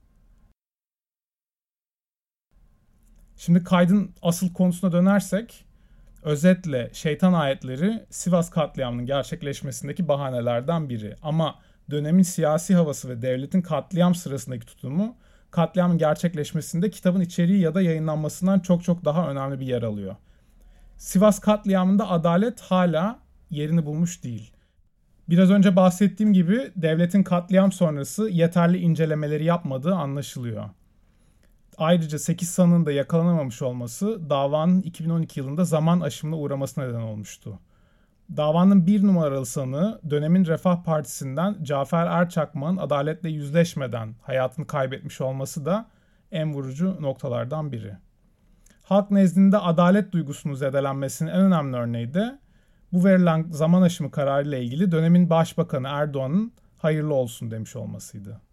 Şimdi 3.37 3.63
kaydın 3.63 4.11
asıl 4.21 4.53
konusuna 4.53 4.91
dönersek, 4.91 5.65
özetle 6.23 6.89
şeytan 6.93 7.33
ayetleri 7.33 8.05
Sivas 8.09 8.49
katliamının 8.49 9.05
gerçekleşmesindeki 9.05 10.07
bahanelerden 10.07 10.89
biri. 10.89 11.15
Ama 11.21 11.55
dönemin 11.91 12.23
siyasi 12.23 12.75
havası 12.75 13.09
ve 13.09 13.21
devletin 13.21 13.61
katliam 13.61 14.15
sırasındaki 14.15 14.65
tutumu 14.65 15.15
katliamın 15.51 15.97
gerçekleşmesinde 15.97 16.89
kitabın 16.89 17.21
içeriği 17.21 17.59
ya 17.59 17.75
da 17.75 17.81
yayınlanmasından 17.81 18.59
çok 18.59 18.83
çok 18.83 19.05
daha 19.05 19.29
önemli 19.29 19.59
bir 19.59 19.65
yer 19.65 19.81
alıyor. 19.83 20.15
Sivas 20.97 21.39
katliamında 21.39 22.09
adalet 22.09 22.61
hala 22.61 23.19
yerini 23.49 23.85
bulmuş 23.85 24.23
değil. 24.23 24.51
Biraz 25.29 25.51
önce 25.51 25.75
bahsettiğim 25.75 26.33
gibi 26.33 26.71
devletin 26.75 27.23
katliam 27.23 27.71
sonrası 27.71 28.29
yeterli 28.29 28.77
incelemeleri 28.77 29.43
yapmadığı 29.43 29.95
anlaşılıyor. 29.95 30.69
Ayrıca 31.77 32.19
8 32.19 32.49
sanığın 32.49 32.85
da 32.85 32.91
yakalanamamış 32.91 33.61
olması 33.61 34.29
davanın 34.29 34.81
2012 34.81 35.39
yılında 35.39 35.65
zaman 35.65 35.99
aşımına 35.99 36.37
uğramasına 36.37 36.85
neden 36.85 37.01
olmuştu. 37.01 37.59
Davanın 38.37 38.87
bir 38.87 39.03
numaralı 39.03 39.45
sanığı 39.45 40.01
dönemin 40.09 40.45
Refah 40.45 40.83
Partisi'nden 40.83 41.63
Cafer 41.63 42.07
Erçakman'ın 42.07 42.77
adaletle 42.77 43.29
yüzleşmeden 43.29 44.15
hayatını 44.21 44.67
kaybetmiş 44.67 45.21
olması 45.21 45.65
da 45.65 45.85
en 46.31 46.53
vurucu 46.53 46.97
noktalardan 47.01 47.71
biri. 47.71 47.97
Halk 48.83 49.11
nezdinde 49.11 49.57
adalet 49.57 50.11
duygusunun 50.11 50.53
zedelenmesinin 50.53 51.29
en 51.29 51.41
önemli 51.41 51.77
örneği 51.77 52.13
de 52.13 52.39
bu 52.93 53.05
verilen 53.05 53.45
zaman 53.49 53.81
aşımı 53.81 54.11
kararı 54.11 54.47
ile 54.47 54.63
ilgili 54.63 54.91
dönemin 54.91 55.29
Başbakanı 55.29 55.87
Erdoğan'ın 55.87 56.51
hayırlı 56.77 57.13
olsun 57.13 57.51
demiş 57.51 57.75
olmasıydı. 57.75 58.44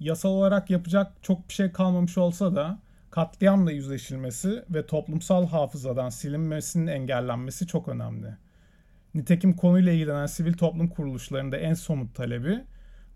Yasal 0.00 0.30
olarak 0.30 0.70
yapacak 0.70 1.12
çok 1.22 1.48
bir 1.48 1.54
şey 1.54 1.72
kalmamış 1.72 2.18
olsa 2.18 2.56
da 2.56 2.78
katliamla 3.10 3.72
yüzleşilmesi 3.72 4.64
ve 4.70 4.86
toplumsal 4.86 5.46
hafızadan 5.46 6.08
silinmesinin 6.08 6.86
engellenmesi 6.86 7.66
çok 7.66 7.88
önemli. 7.88 8.36
Nitekim 9.14 9.52
konuyla 9.52 9.92
ilgilenen 9.92 10.26
sivil 10.26 10.52
toplum 10.52 10.88
kuruluşlarında 10.88 11.56
en 11.56 11.74
somut 11.74 12.14
talebi 12.14 12.64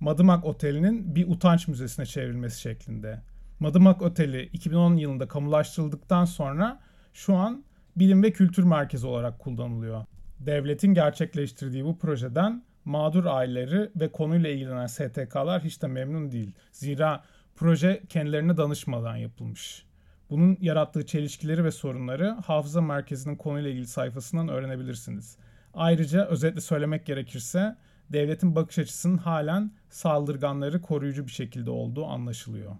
Madımak 0.01 0.45
Oteli'nin 0.45 1.15
bir 1.15 1.29
utanç 1.29 1.69
müzesine 1.69 2.07
çevrilmesi 2.07 2.61
şeklinde. 2.61 3.21
Madımak 3.61 4.03
Oteli 4.03 4.43
2010 4.53 4.97
yılında 4.97 5.29
kamulaştırıldıktan 5.29 6.25
sonra 6.25 6.81
şu 7.13 7.35
an 7.37 7.65
bilim 7.97 8.23
ve 8.23 8.33
kültür 8.33 8.63
merkezi 8.63 9.07
olarak 9.07 9.39
kullanılıyor. 9.39 10.05
Devletin 10.41 10.95
gerçekleştirdiği 10.95 11.85
bu 11.85 11.99
projeden 11.99 12.63
mağdur 12.89 13.25
aileleri 13.25 13.91
ve 13.97 14.13
konuyla 14.13 14.51
ilgilenen 14.51 14.87
STK'lar 14.87 15.65
hiç 15.65 15.83
de 15.83 15.87
memnun 15.87 16.33
değil. 16.33 16.55
Zira 16.73 17.25
proje 17.57 18.03
kendilerine 18.09 18.57
danışmadan 18.57 19.17
yapılmış. 19.17 19.87
Bunun 20.31 20.57
yarattığı 20.61 21.07
çelişkileri 21.07 21.65
ve 21.65 21.71
sorunları 21.71 22.29
Hafıza 22.31 22.81
Merkezi'nin 22.81 23.37
konuyla 23.37 23.71
ilgili 23.71 23.87
sayfasından 23.87 24.49
öğrenebilirsiniz. 24.49 25.37
Ayrıca 25.75 26.27
özetle 26.27 26.61
söylemek 26.61 27.07
gerekirse 27.07 27.77
devletin 28.11 28.57
bakış 28.57 28.79
açısının 28.79 29.19
halen 29.19 29.73
saldırganları 29.91 30.83
koruyucu 30.83 31.27
bir 31.27 31.33
şekilde 31.33 31.71
olduğu 31.71 32.07
anlaşılıyor. 32.07 32.77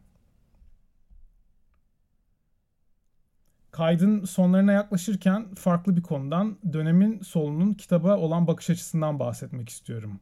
Kaydın 3.79 4.25
sonlarına 4.25 4.73
yaklaşırken 4.73 5.55
farklı 5.55 5.97
bir 5.97 6.03
konudan 6.03 6.59
dönemin 6.73 7.21
solunun 7.21 7.75
kitaba 7.75 8.17
olan 8.17 8.47
bakış 8.47 8.71
açısından 8.71 9.19
bahsetmek 9.19 9.69
istiyorum. 9.69 10.21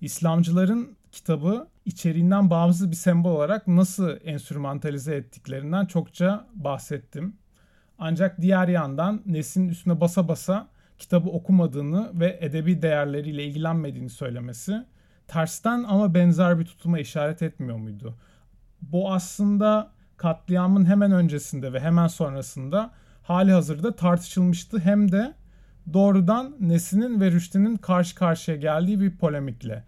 İslamcıların 0.00 0.96
kitabı 1.12 1.68
içeriğinden 1.84 2.50
bağımsız 2.50 2.90
bir 2.90 2.96
sembol 2.96 3.30
olarak 3.30 3.68
nasıl 3.68 4.16
enstrümantalize 4.24 5.14
ettiklerinden 5.14 5.86
çokça 5.86 6.46
bahsettim. 6.54 7.36
Ancak 7.98 8.40
diğer 8.40 8.68
yandan 8.68 9.22
Nesin 9.26 9.68
üstüne 9.68 10.00
basa 10.00 10.28
basa 10.28 10.68
kitabı 10.98 11.28
okumadığını 11.28 12.20
ve 12.20 12.38
edebi 12.40 12.82
değerleriyle 12.82 13.44
ilgilenmediğini 13.44 14.10
söylemesi 14.10 14.84
tersten 15.26 15.84
ama 15.88 16.14
benzer 16.14 16.58
bir 16.58 16.64
tutuma 16.64 16.98
işaret 16.98 17.42
etmiyor 17.42 17.76
muydu? 17.78 18.14
Bu 18.82 19.12
aslında 19.12 19.95
katliamın 20.16 20.84
hemen 20.84 21.12
öncesinde 21.12 21.72
ve 21.72 21.80
hemen 21.80 22.06
sonrasında 22.06 22.90
hali 23.22 23.52
hazırda 23.52 23.96
tartışılmıştı. 23.96 24.78
Hem 24.78 25.12
de 25.12 25.34
doğrudan 25.92 26.56
Nesin'in 26.60 27.20
ve 27.20 27.30
Rüştü'nün 27.30 27.76
karşı 27.76 28.14
karşıya 28.14 28.56
geldiği 28.56 29.00
bir 29.00 29.16
polemikle. 29.16 29.84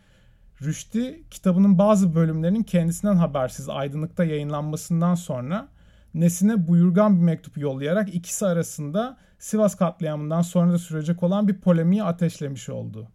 Rüştü 0.63 1.23
kitabının 1.31 1.79
bazı 1.79 2.15
bölümlerinin 2.15 2.63
kendisinden 2.63 3.17
habersiz 3.17 3.69
aydınlıkta 3.69 4.25
yayınlanmasından 4.25 5.15
sonra 5.15 5.69
Nesin'e 6.15 6.69
buyurgan 6.69 7.17
bir 7.17 7.23
mektup 7.23 7.59
yollayarak 7.59 8.15
ikisi 8.15 8.47
arasında 8.47 9.17
Sivas 9.39 9.75
katliamından 9.75 10.43
sonra 10.43 10.73
da 10.73 10.79
sürecek 10.79 11.23
olan 11.23 11.49
bir 11.49 11.61
polemiği 11.61 12.03
ateşlemiş 12.03 12.69
oldu. 12.69 13.09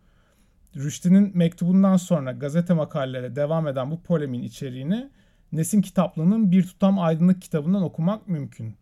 Rüştü'nün 0.75 1.37
mektubundan 1.37 1.97
sonra 1.97 2.31
gazete 2.31 2.73
makaleleri 2.73 3.35
devam 3.35 3.67
eden 3.67 3.91
bu 3.91 4.01
polemiğin 4.01 4.43
içeriğini 4.43 5.09
Nesin 5.53 5.81
kitaplığının 5.81 6.51
bir 6.51 6.63
tutam 6.63 6.99
aydınlık 6.99 7.41
kitabından 7.41 7.83
okumak 7.83 8.27
mümkün. 8.27 8.75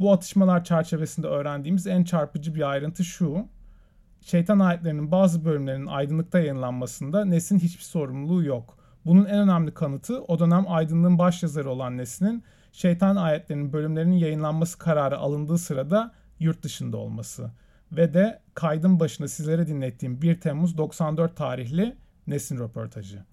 Bu 0.00 0.12
atışmalar 0.12 0.64
çerçevesinde 0.64 1.26
öğrendiğimiz 1.26 1.86
en 1.86 2.04
çarpıcı 2.04 2.54
bir 2.54 2.70
ayrıntı 2.70 3.04
şu. 3.04 3.46
Şeytan 4.20 4.58
ayetlerinin 4.58 5.10
bazı 5.10 5.44
bölümlerinin 5.44 5.86
aydınlıkta 5.86 6.38
yayınlanmasında 6.38 7.24
Nesin 7.24 7.58
hiçbir 7.58 7.82
sorumluluğu 7.82 8.44
yok. 8.44 8.78
Bunun 9.04 9.24
en 9.24 9.38
önemli 9.38 9.74
kanıtı 9.74 10.22
o 10.22 10.38
dönem 10.38 10.64
aydınlığın 10.68 11.18
başyazarı 11.18 11.70
olan 11.70 11.96
Nesin'in 11.96 12.42
şeytan 12.72 13.16
ayetlerinin 13.16 13.72
bölümlerinin 13.72 14.16
yayınlanması 14.16 14.78
kararı 14.78 15.18
alındığı 15.18 15.58
sırada 15.58 16.12
yurt 16.40 16.62
dışında 16.62 16.96
olması. 16.96 17.50
Ve 17.92 18.14
de 18.14 18.40
kaydın 18.54 19.00
başında 19.00 19.28
sizlere 19.28 19.66
dinlettiğim 19.66 20.22
1 20.22 20.40
Temmuz 20.40 20.78
94 20.78 21.36
tarihli 21.36 21.96
Nesin 22.26 22.58
röportajı. 22.58 23.31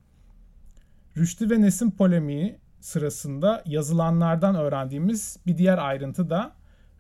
Rüştü 1.20 1.50
ve 1.50 1.62
Nesin 1.62 1.92
polemiği 1.92 2.56
sırasında 2.80 3.64
yazılanlardan 3.66 4.56
öğrendiğimiz 4.56 5.38
bir 5.48 5.58
diğer 5.58 5.78
ayrıntı 5.78 6.30
da 6.30 6.52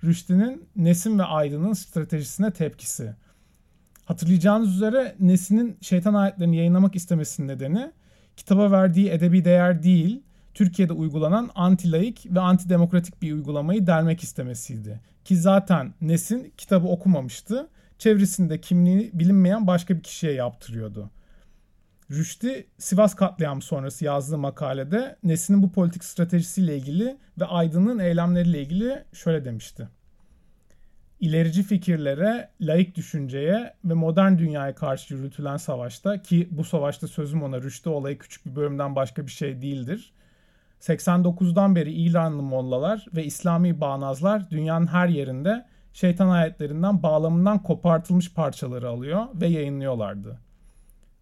Rüştü'nün 0.03 0.65
Nesin 0.75 1.19
ve 1.19 1.23
Aydın'ın 1.23 1.73
stratejisine 1.73 2.51
tepkisi. 2.51 3.15
Hatırlayacağınız 4.05 4.75
üzere 4.75 5.15
Nesin'in 5.19 5.77
şeytan 5.81 6.13
ayetlerini 6.13 6.57
yayınlamak 6.57 6.95
istemesinin 6.95 7.47
nedeni 7.47 7.91
kitaba 8.37 8.71
verdiği 8.71 9.09
edebi 9.09 9.45
değer 9.45 9.83
değil, 9.83 10.23
Türkiye'de 10.53 10.93
uygulanan 10.93 11.49
anti-laik 11.55 12.35
ve 12.35 12.39
antidemokratik 12.39 13.21
bir 13.21 13.33
uygulamayı 13.33 13.87
delmek 13.87 14.23
istemesiydi. 14.23 14.99
Ki 15.25 15.37
zaten 15.37 15.93
Nesin 16.01 16.53
kitabı 16.57 16.87
okumamıştı. 16.87 17.69
Çevresinde 17.97 18.61
kimliği 18.61 19.11
bilinmeyen 19.13 19.67
başka 19.67 19.95
bir 19.95 20.03
kişiye 20.03 20.33
yaptırıyordu. 20.33 21.09
Rüştü 22.11 22.65
Sivas 22.77 23.15
katliamı 23.15 23.61
sonrası 23.61 24.05
yazdığı 24.05 24.37
makalede 24.37 25.15
Nesin'in 25.23 25.63
bu 25.63 25.71
politik 25.71 26.03
stratejisiyle 26.03 26.77
ilgili 26.77 27.17
ve 27.39 27.45
Aydın'ın 27.45 27.99
eylemleriyle 27.99 28.61
ilgili 28.61 29.03
şöyle 29.13 29.45
demişti. 29.45 29.89
İlerici 31.19 31.63
fikirlere, 31.63 32.49
laik 32.61 32.95
düşünceye 32.95 33.73
ve 33.85 33.93
modern 33.93 34.37
dünyaya 34.37 34.75
karşı 34.75 35.13
yürütülen 35.13 35.57
savaşta 35.57 36.21
ki 36.21 36.47
bu 36.51 36.63
savaşta 36.63 37.07
sözüm 37.07 37.43
ona 37.43 37.61
Rüştü 37.61 37.89
olayı 37.89 38.17
küçük 38.17 38.45
bir 38.45 38.55
bölümden 38.55 38.95
başka 38.95 39.25
bir 39.25 39.31
şey 39.31 39.61
değildir. 39.61 40.13
89'dan 40.81 41.75
beri 41.75 41.93
İranlı 41.93 42.41
mollalar 42.41 43.05
ve 43.15 43.25
İslami 43.25 43.81
bağnazlar 43.81 44.49
dünyanın 44.49 44.87
her 44.87 45.07
yerinde 45.07 45.65
şeytan 45.93 46.29
ayetlerinden 46.29 47.03
bağlamından 47.03 47.63
kopartılmış 47.63 48.33
parçaları 48.33 48.89
alıyor 48.89 49.25
ve 49.33 49.47
yayınlıyorlardı 49.47 50.48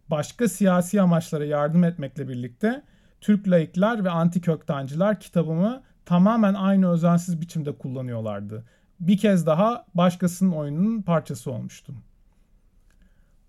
başka 0.10 0.48
siyasi 0.48 1.02
amaçlara 1.02 1.46
yardım 1.46 1.84
etmekle 1.84 2.28
birlikte 2.28 2.84
Türk 3.22 3.48
laikler 3.48 4.04
ve 4.04 4.10
anti 4.10 4.42
köktancılar 4.42 5.20
kitabımı 5.20 5.82
tamamen 6.06 6.54
aynı 6.54 6.92
özensiz 6.92 7.42
biçimde 7.42 7.72
kullanıyorlardı. 7.78 8.64
bir 9.00 9.18
kez 9.18 9.46
daha 9.46 9.86
başkasının 9.94 10.52
oyununun 10.52 11.02
parçası 11.02 11.52
olmuştum. 11.52 12.04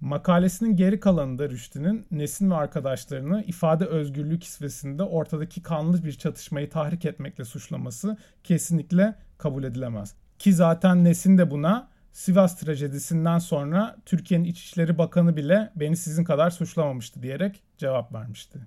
Makalesinin 0.00 0.76
geri 0.76 1.00
kalanında 1.00 1.50
Rüştü'nün 1.50 2.06
Nesin 2.10 2.50
ve 2.50 2.54
arkadaşlarını 2.54 3.42
ifade 3.42 3.84
özgürlüğü 3.86 4.38
kisvesinde 4.38 5.02
ortadaki 5.02 5.62
kanlı 5.62 6.04
bir 6.04 6.12
çatışmayı 6.12 6.70
tahrik 6.70 7.04
etmekle 7.04 7.44
suçlaması 7.44 8.16
kesinlikle 8.44 9.14
kabul 9.38 9.64
edilemez. 9.64 10.14
Ki 10.38 10.52
zaten 10.52 11.04
Nesin 11.04 11.38
de 11.38 11.50
buna 11.50 11.88
Sivas 12.12 12.60
trajedisinden 12.60 13.38
sonra 13.38 13.96
Türkiye'nin 14.04 14.44
İçişleri 14.44 14.98
Bakanı 14.98 15.36
bile 15.36 15.70
beni 15.76 15.96
sizin 15.96 16.24
kadar 16.24 16.50
suçlamamıştı 16.50 17.22
diyerek 17.22 17.62
cevap 17.76 18.14
vermişti. 18.14 18.58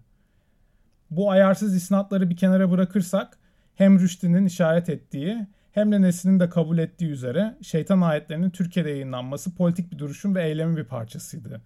Bu 1.12 1.32
ayarsız 1.32 1.76
isnatları 1.76 2.30
bir 2.30 2.38
kenara 2.38 2.72
bırakırsak 2.72 3.38
hem 3.76 4.00
Rüştü'nün 4.00 4.46
işaret 4.46 4.90
ettiği 4.90 5.48
hem 5.72 5.92
de 5.92 6.02
Nesin'in 6.02 6.40
de 6.40 6.50
kabul 6.50 6.78
ettiği 6.78 7.10
üzere 7.10 7.58
şeytan 7.62 8.02
ayetlerinin 8.02 8.50
Türkiye'de 8.50 8.90
yayınlanması 8.90 9.56
politik 9.56 9.92
bir 9.92 10.00
duruşun 10.00 10.36
ve 10.36 10.44
eylemin 10.44 10.78
bir 10.78 10.84
parçasıydı. 10.84 11.62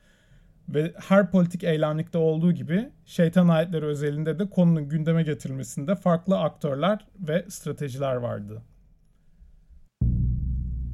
Ve 0.70 0.94
her 1.08 1.32
politik 1.32 1.64
eylemlikte 1.64 2.18
olduğu 2.18 2.52
gibi 2.52 2.90
şeytan 3.06 3.48
ayetleri 3.48 3.86
özelinde 3.86 4.40
de 4.40 4.50
konunun 4.50 4.90
gündeme 4.90 5.24
getirilmesinde 5.24 5.96
farklı 5.96 6.40
aktörler 6.40 7.08
ve 7.20 7.46
stratejiler 7.50 8.16
vardı. 8.16 8.62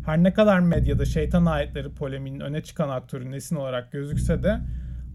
Her 0.05 0.24
ne 0.24 0.34
kadar 0.34 0.60
medyada 0.60 1.05
şeytan 1.05 1.46
ayetleri 1.46 1.89
poleminin 1.89 2.39
öne 2.39 2.62
çıkan 2.62 2.89
aktörü 2.89 3.31
Nesin 3.31 3.55
olarak 3.55 3.91
gözükse 3.91 4.43
de 4.43 4.60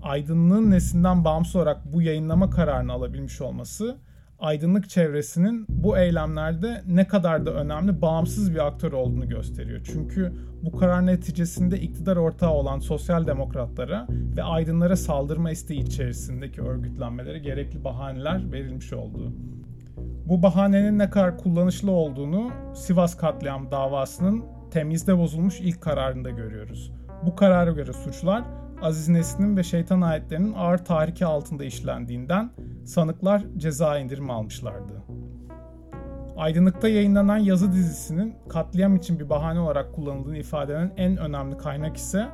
aydınlığın 0.02 0.70
Nesin'den 0.70 1.24
bağımsız 1.24 1.56
olarak 1.56 1.92
bu 1.92 2.02
yayınlama 2.02 2.50
kararını 2.50 2.92
alabilmiş 2.92 3.40
olması 3.40 3.96
aydınlık 4.38 4.88
çevresinin 4.88 5.66
bu 5.68 5.98
eylemlerde 5.98 6.82
ne 6.86 7.06
kadar 7.06 7.46
da 7.46 7.50
önemli 7.50 8.02
bağımsız 8.02 8.54
bir 8.54 8.66
aktör 8.66 8.92
olduğunu 8.92 9.28
gösteriyor. 9.28 9.80
Çünkü 9.84 10.32
bu 10.62 10.78
karar 10.78 11.06
neticesinde 11.06 11.80
iktidar 11.80 12.16
ortağı 12.16 12.50
olan 12.50 12.78
sosyal 12.78 13.26
demokratlara 13.26 14.06
ve 14.36 14.42
aydınlara 14.42 14.96
saldırma 14.96 15.50
isteği 15.50 15.80
içerisindeki 15.80 16.62
örgütlenmelere 16.62 17.38
gerekli 17.38 17.84
bahaneler 17.84 18.52
verilmiş 18.52 18.92
oldu. 18.92 19.32
Bu 20.26 20.42
bahanenin 20.42 20.98
ne 20.98 21.10
kadar 21.10 21.38
kullanışlı 21.38 21.90
olduğunu 21.90 22.50
Sivas 22.74 23.16
katliam 23.16 23.70
davasının 23.70 24.44
temizde 24.76 25.18
bozulmuş 25.18 25.61
ilk 25.61 25.80
kararında 25.80 26.30
görüyoruz. 26.30 26.92
Bu 27.26 27.37
karara 27.37 27.71
göre 27.71 27.92
suçlar 27.92 28.45
Aziz 28.83 29.09
Nesin'in 29.09 29.56
ve 29.56 29.62
şeytan 29.62 30.00
ayetlerinin 30.00 30.52
ağır 30.52 30.78
tahriki 30.78 31.26
altında 31.26 31.64
işlendiğinden 31.64 32.50
sanıklar 32.85 33.42
ceza 33.56 33.99
indirimi 33.99 34.33
almışlardı. 34.33 34.92
Aydınlık'ta 36.37 36.88
yayınlanan 36.88 37.38
yazı 37.38 37.73
dizisinin 37.73 38.35
katliam 38.49 38.97
için 38.97 39.18
bir 39.18 39.30
bahane 39.30 39.61
olarak 39.61 39.95
kullanıldığını 39.95 40.38
ifade 40.38 40.73
eden 40.73 40.92
en 40.97 41.16
önemli 41.16 41.56
kaynak 41.56 41.97
ise 41.97 42.26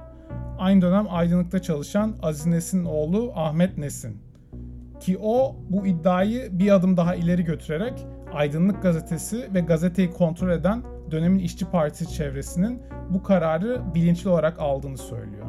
aynı 0.58 0.82
dönem 0.82 1.06
Aydınlık'ta 1.10 1.62
çalışan 1.62 2.14
Aziz 2.22 2.46
Nesin'in 2.46 2.84
oğlu 2.84 3.32
Ahmet 3.34 3.78
Nesin. 3.78 4.22
Ki 5.00 5.18
o 5.22 5.56
bu 5.70 5.86
iddiayı 5.86 6.58
bir 6.58 6.70
adım 6.70 6.96
daha 6.96 7.14
ileri 7.14 7.44
götürerek 7.44 8.06
Aydınlık 8.34 8.82
gazetesi 8.82 9.54
ve 9.54 9.60
gazeteyi 9.60 10.10
kontrol 10.10 10.50
eden 10.50 10.91
dönemin 11.12 11.38
işçi 11.38 11.66
partisi 11.66 12.14
çevresinin 12.14 12.82
bu 13.10 13.22
kararı 13.22 13.82
bilinçli 13.94 14.30
olarak 14.30 14.58
aldığını 14.58 14.98
söylüyor. 14.98 15.46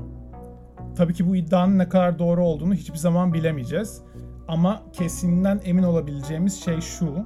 Tabii 0.95 1.13
ki 1.13 1.27
bu 1.27 1.35
iddianın 1.35 1.77
ne 1.77 1.89
kadar 1.89 2.19
doğru 2.19 2.45
olduğunu 2.45 2.73
hiçbir 2.73 2.97
zaman 2.97 3.33
bilemeyeceğiz. 3.33 4.01
Ama 4.47 4.83
kesininden 4.93 5.61
emin 5.63 5.83
olabileceğimiz 5.83 6.63
şey 6.63 6.81
şu. 6.81 7.25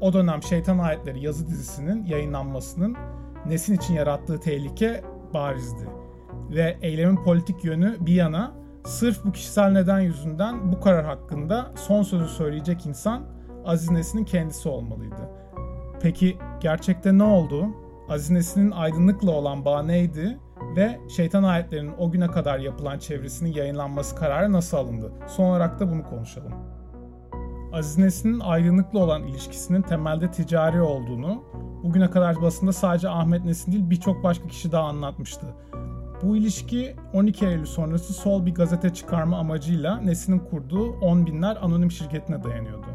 O 0.00 0.12
dönem 0.12 0.42
Şeytan 0.42 0.78
Ayetleri 0.78 1.24
yazı 1.24 1.46
dizisinin 1.46 2.04
yayınlanmasının 2.04 2.96
Nesin 3.46 3.74
için 3.74 3.94
yarattığı 3.94 4.40
tehlike 4.40 5.02
barizdi. 5.34 5.88
Ve 6.50 6.78
eylemin 6.82 7.16
politik 7.16 7.64
yönü 7.64 7.96
bir 8.00 8.14
yana 8.14 8.52
sırf 8.84 9.24
bu 9.24 9.32
kişisel 9.32 9.70
neden 9.70 10.00
yüzünden 10.00 10.72
bu 10.72 10.80
karar 10.80 11.04
hakkında 11.04 11.72
son 11.76 12.02
sözü 12.02 12.28
söyleyecek 12.28 12.86
insan 12.86 13.22
Aziz 13.64 13.90
Nesin'in 13.90 14.24
kendisi 14.24 14.68
olmalıydı. 14.68 15.41
Peki 16.02 16.38
gerçekte 16.60 17.18
ne 17.18 17.24
oldu? 17.24 17.66
Aziz 18.08 18.30
Nesin'in 18.30 18.70
aydınlıkla 18.70 19.30
olan 19.30 19.64
bağı 19.64 19.88
neydi? 19.88 20.38
ve 20.76 21.00
şeytan 21.16 21.42
ayetlerinin 21.42 21.92
o 21.98 22.10
güne 22.10 22.26
kadar 22.26 22.58
yapılan 22.58 22.98
çevresinin 22.98 23.52
yayınlanması 23.52 24.16
kararı 24.16 24.52
nasıl 24.52 24.76
alındı? 24.76 25.12
Son 25.28 25.44
olarak 25.44 25.80
da 25.80 25.90
bunu 25.90 26.04
konuşalım. 26.04 26.52
Aziz 27.72 27.98
Nesin'in 27.98 28.40
aydınlıkla 28.40 28.98
olan 28.98 29.22
ilişkisinin 29.22 29.82
temelde 29.82 30.30
ticari 30.30 30.80
olduğunu 30.80 31.42
bugüne 31.82 32.10
kadar 32.10 32.42
basında 32.42 32.72
sadece 32.72 33.08
Ahmet 33.08 33.44
Nesin 33.44 33.72
değil 33.72 33.90
birçok 33.90 34.24
başka 34.24 34.48
kişi 34.48 34.72
daha 34.72 34.84
anlatmıştı. 34.84 35.46
Bu 36.22 36.36
ilişki 36.36 36.96
12 37.12 37.46
Eylül 37.46 37.66
sonrası 37.66 38.12
sol 38.12 38.46
bir 38.46 38.54
gazete 38.54 38.90
çıkarma 38.90 39.38
amacıyla 39.38 40.00
Nesin'in 40.00 40.38
kurduğu 40.38 40.92
10 40.92 41.26
binler 41.26 41.58
anonim 41.62 41.90
şirketine 41.90 42.44
dayanıyordu. 42.44 42.86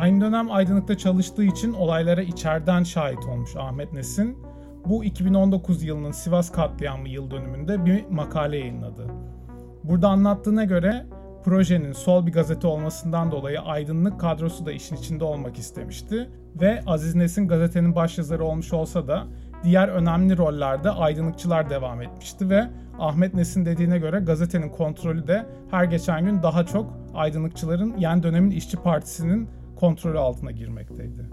Aynı 0.00 0.20
dönem 0.20 0.50
aydınlıkta 0.50 0.98
çalıştığı 0.98 1.44
için 1.44 1.72
olaylara 1.72 2.22
içeriden 2.22 2.82
şahit 2.82 3.18
olmuş 3.18 3.56
Ahmet 3.56 3.92
Nesin 3.92 4.38
bu 4.86 5.04
2019 5.04 5.82
yılının 5.82 6.12
Sivas 6.12 6.52
katliamı 6.52 7.08
yıl 7.08 7.30
dönümünde 7.30 7.84
bir 7.84 8.06
makale 8.10 8.58
yayınladı. 8.58 9.06
Burada 9.84 10.08
anlattığına 10.08 10.64
göre 10.64 11.06
projenin 11.44 11.92
sol 11.92 12.26
bir 12.26 12.32
gazete 12.32 12.66
olmasından 12.66 13.30
dolayı 13.30 13.60
aydınlık 13.60 14.20
kadrosu 14.20 14.66
da 14.66 14.72
işin 14.72 14.96
içinde 14.96 15.24
olmak 15.24 15.58
istemişti 15.58 16.30
ve 16.60 16.82
Aziz 16.86 17.14
Nesin 17.14 17.48
gazetenin 17.48 17.94
başyazarı 17.94 18.44
olmuş 18.44 18.72
olsa 18.72 19.08
da 19.08 19.26
diğer 19.64 19.88
önemli 19.88 20.36
rollerde 20.36 20.90
aydınlıkçılar 20.90 21.70
devam 21.70 22.02
etmişti 22.02 22.50
ve 22.50 22.68
Ahmet 22.98 23.34
Nesin 23.34 23.64
dediğine 23.64 23.98
göre 23.98 24.20
gazetenin 24.20 24.68
kontrolü 24.68 25.26
de 25.26 25.46
her 25.70 25.84
geçen 25.84 26.24
gün 26.24 26.42
daha 26.42 26.66
çok 26.66 26.92
aydınlıkçıların 27.14 27.94
yani 27.98 28.22
dönemin 28.22 28.50
işçi 28.50 28.76
partisinin 28.76 29.48
kontrolü 29.80 30.18
altına 30.18 30.50
girmekteydi. 30.50 31.26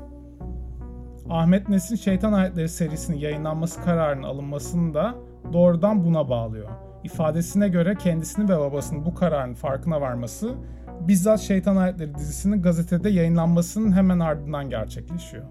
Ahmet 1.29 1.69
Nesin 1.69 1.95
Şeytan 1.95 2.33
Ayetleri 2.33 2.69
serisinin 2.69 3.17
yayınlanması 3.17 3.83
kararının 3.83 4.23
alınmasını 4.23 4.93
da 4.93 5.15
doğrudan 5.53 6.03
buna 6.03 6.29
bağlıyor. 6.29 6.69
İfadesine 7.03 7.67
göre 7.67 7.95
kendisini 7.95 8.49
ve 8.49 8.59
babasının 8.59 9.05
bu 9.05 9.13
kararın 9.13 9.53
farkına 9.53 10.01
varması 10.01 10.55
bizzat 10.99 11.39
Şeytan 11.39 11.75
Ayetleri 11.75 12.15
dizisinin 12.15 12.61
gazetede 12.61 13.09
yayınlanmasının 13.09 13.91
hemen 13.91 14.19
ardından 14.19 14.69
gerçekleşiyor. 14.69 15.43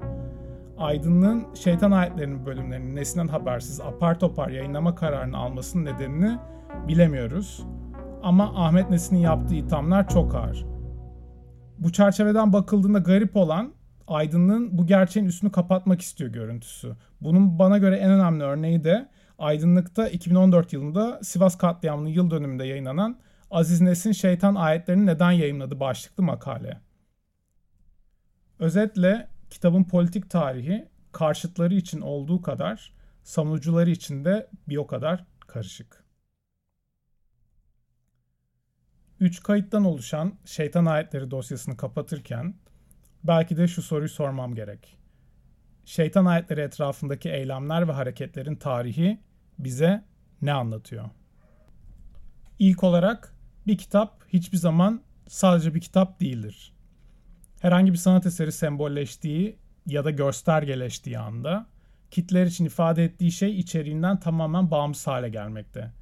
Aydınlığın 0.78 1.46
Şeytan 1.54 1.90
Ayetlerinin 1.90 2.46
bölümlerini 2.46 2.94
Nesin'den 2.94 3.28
habersiz 3.28 3.80
apar 3.80 4.18
topar 4.18 4.48
yayınlama 4.48 4.94
kararını 4.94 5.38
almasının 5.38 5.84
nedenini 5.84 6.38
bilemiyoruz. 6.88 7.66
Ama 8.22 8.44
Ahmet 8.44 8.90
Nesin'in 8.90 9.20
yaptığı 9.20 9.54
ithamlar 9.54 10.08
çok 10.08 10.34
ağır. 10.34 10.75
Bu 11.78 11.92
çerçeveden 11.92 12.52
bakıldığında 12.52 12.98
garip 12.98 13.36
olan 13.36 13.72
aydınlığın 14.06 14.78
bu 14.78 14.86
gerçeğin 14.86 15.26
üstünü 15.26 15.52
kapatmak 15.52 16.00
istiyor 16.00 16.30
görüntüsü. 16.30 16.96
Bunun 17.20 17.58
bana 17.58 17.78
göre 17.78 17.96
en 17.96 18.10
önemli 18.10 18.44
örneği 18.44 18.84
de 18.84 19.08
Aydınlık'ta 19.38 20.08
2014 20.08 20.72
yılında 20.72 21.20
Sivas 21.22 21.58
katliamının 21.58 22.08
yıl 22.08 22.30
dönümünde 22.30 22.64
yayınlanan 22.64 23.18
Aziz 23.50 23.80
Nesin 23.80 24.12
Şeytan 24.12 24.54
Ayetlerini 24.54 25.06
Neden 25.06 25.30
Yayınladı 25.30 25.80
başlıklı 25.80 26.22
makale. 26.22 26.80
Özetle 28.58 29.28
kitabın 29.50 29.84
politik 29.84 30.30
tarihi 30.30 30.88
karşıtları 31.12 31.74
için 31.74 32.00
olduğu 32.00 32.42
kadar 32.42 32.92
savunucuları 33.22 33.90
için 33.90 34.24
de 34.24 34.50
bir 34.68 34.76
o 34.76 34.86
kadar 34.86 35.24
karışık. 35.46 36.05
Üç 39.20 39.42
kayıttan 39.42 39.84
oluşan 39.84 40.34
Şeytan 40.44 40.86
Ayetleri 40.86 41.30
dosyasını 41.30 41.76
kapatırken 41.76 42.54
belki 43.24 43.56
de 43.56 43.68
şu 43.68 43.82
soruyu 43.82 44.08
sormam 44.08 44.54
gerek. 44.54 44.98
Şeytan 45.84 46.24
ayetleri 46.24 46.60
etrafındaki 46.60 47.28
eylemler 47.28 47.88
ve 47.88 47.92
hareketlerin 47.92 48.56
tarihi 48.56 49.20
bize 49.58 50.04
ne 50.42 50.52
anlatıyor? 50.52 51.04
İlk 52.58 52.84
olarak 52.84 53.34
bir 53.66 53.78
kitap 53.78 54.24
hiçbir 54.28 54.58
zaman 54.58 55.02
sadece 55.28 55.74
bir 55.74 55.80
kitap 55.80 56.20
değildir. 56.20 56.72
Herhangi 57.60 57.92
bir 57.92 57.98
sanat 57.98 58.26
eseri 58.26 58.52
sembolleştiği 58.52 59.56
ya 59.86 60.04
da 60.04 60.10
göstergeleştiği 60.10 61.18
anda 61.18 61.66
kitler 62.10 62.46
için 62.46 62.64
ifade 62.64 63.04
ettiği 63.04 63.32
şey 63.32 63.60
içeriğinden 63.60 64.20
tamamen 64.20 64.70
bağımsız 64.70 65.06
hale 65.06 65.28
gelmekte. 65.28 65.92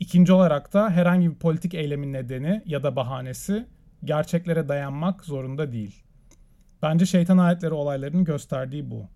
İkinci 0.00 0.32
olarak 0.32 0.72
da 0.72 0.90
herhangi 0.90 1.30
bir 1.30 1.34
politik 1.34 1.74
eylemin 1.74 2.12
nedeni 2.12 2.62
ya 2.66 2.82
da 2.82 2.96
bahanesi 2.96 3.66
gerçeklere 4.04 4.68
dayanmak 4.68 5.24
zorunda 5.24 5.72
değil. 5.72 6.02
Bence 6.82 7.06
şeytan 7.06 7.38
ayetleri 7.38 7.74
olaylarının 7.74 8.24
gösterdiği 8.24 8.90
bu. 8.90 9.08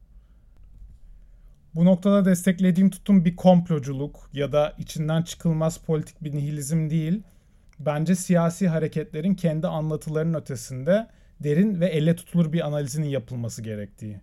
Bu 1.74 1.84
noktada 1.84 2.24
desteklediğim 2.24 2.90
tutum 2.90 3.24
bir 3.24 3.36
komploculuk 3.36 4.30
ya 4.32 4.52
da 4.52 4.74
içinden 4.78 5.22
çıkılmaz 5.22 5.78
politik 5.78 6.24
bir 6.24 6.36
nihilizm 6.36 6.90
değil. 6.90 7.22
Bence 7.78 8.14
siyasi 8.14 8.68
hareketlerin 8.68 9.34
kendi 9.34 9.66
anlatılarının 9.66 10.40
ötesinde 10.40 11.06
derin 11.40 11.80
ve 11.80 11.86
elle 11.86 12.16
tutulur 12.16 12.52
bir 12.52 12.66
analizinin 12.66 13.08
yapılması 13.08 13.62
gerektiği. 13.62 14.20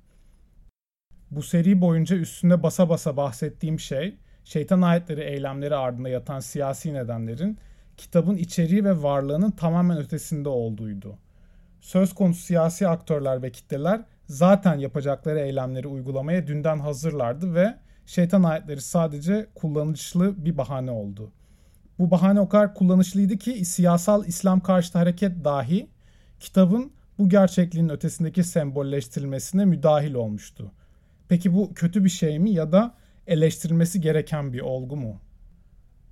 Bu 1.31 1.43
seri 1.43 1.81
boyunca 1.81 2.17
üstünde 2.17 2.63
basa 2.63 2.89
basa 2.89 3.17
bahsettiğim 3.17 3.79
şey, 3.79 4.17
şeytan 4.47 4.81
ayetleri 4.81 5.21
eylemleri 5.21 5.75
ardında 5.75 6.09
yatan 6.09 6.39
siyasi 6.39 6.93
nedenlerin 6.93 7.57
kitabın 7.97 8.37
içeriği 8.37 8.83
ve 8.83 9.03
varlığının 9.03 9.51
tamamen 9.51 9.97
ötesinde 9.97 10.49
olduğuydu. 10.49 11.17
Söz 11.81 12.15
konusu 12.15 12.41
siyasi 12.41 12.87
aktörler 12.87 13.41
ve 13.43 13.51
kitleler 13.51 14.01
zaten 14.27 14.77
yapacakları 14.77 15.39
eylemleri 15.39 15.87
uygulamaya 15.87 16.47
dünden 16.47 16.79
hazırlardı 16.79 17.55
ve 17.55 17.75
şeytan 18.05 18.43
ayetleri 18.43 18.81
sadece 18.81 19.47
kullanışlı 19.55 20.45
bir 20.45 20.57
bahane 20.57 20.91
oldu. 20.91 21.31
Bu 21.99 22.11
bahane 22.11 22.39
o 22.39 22.49
kadar 22.49 22.73
kullanışlıydı 22.73 23.37
ki 23.37 23.65
siyasal 23.65 24.25
İslam 24.25 24.59
karşıtı 24.59 24.97
hareket 24.97 25.45
dahi 25.45 25.87
kitabın 26.39 26.91
bu 27.19 27.29
gerçekliğin 27.29 27.89
ötesindeki 27.89 28.43
sembolleştirilmesine 28.43 29.65
müdahil 29.65 30.13
olmuştu. 30.13 30.71
Peki 31.29 31.53
bu 31.53 31.73
kötü 31.73 32.03
bir 32.03 32.09
şey 32.09 32.39
mi 32.39 32.51
ya 32.51 32.71
da 32.71 32.93
eleştirilmesi 33.27 34.01
gereken 34.01 34.53
bir 34.53 34.61
olgu 34.61 34.95
mu? 34.95 35.21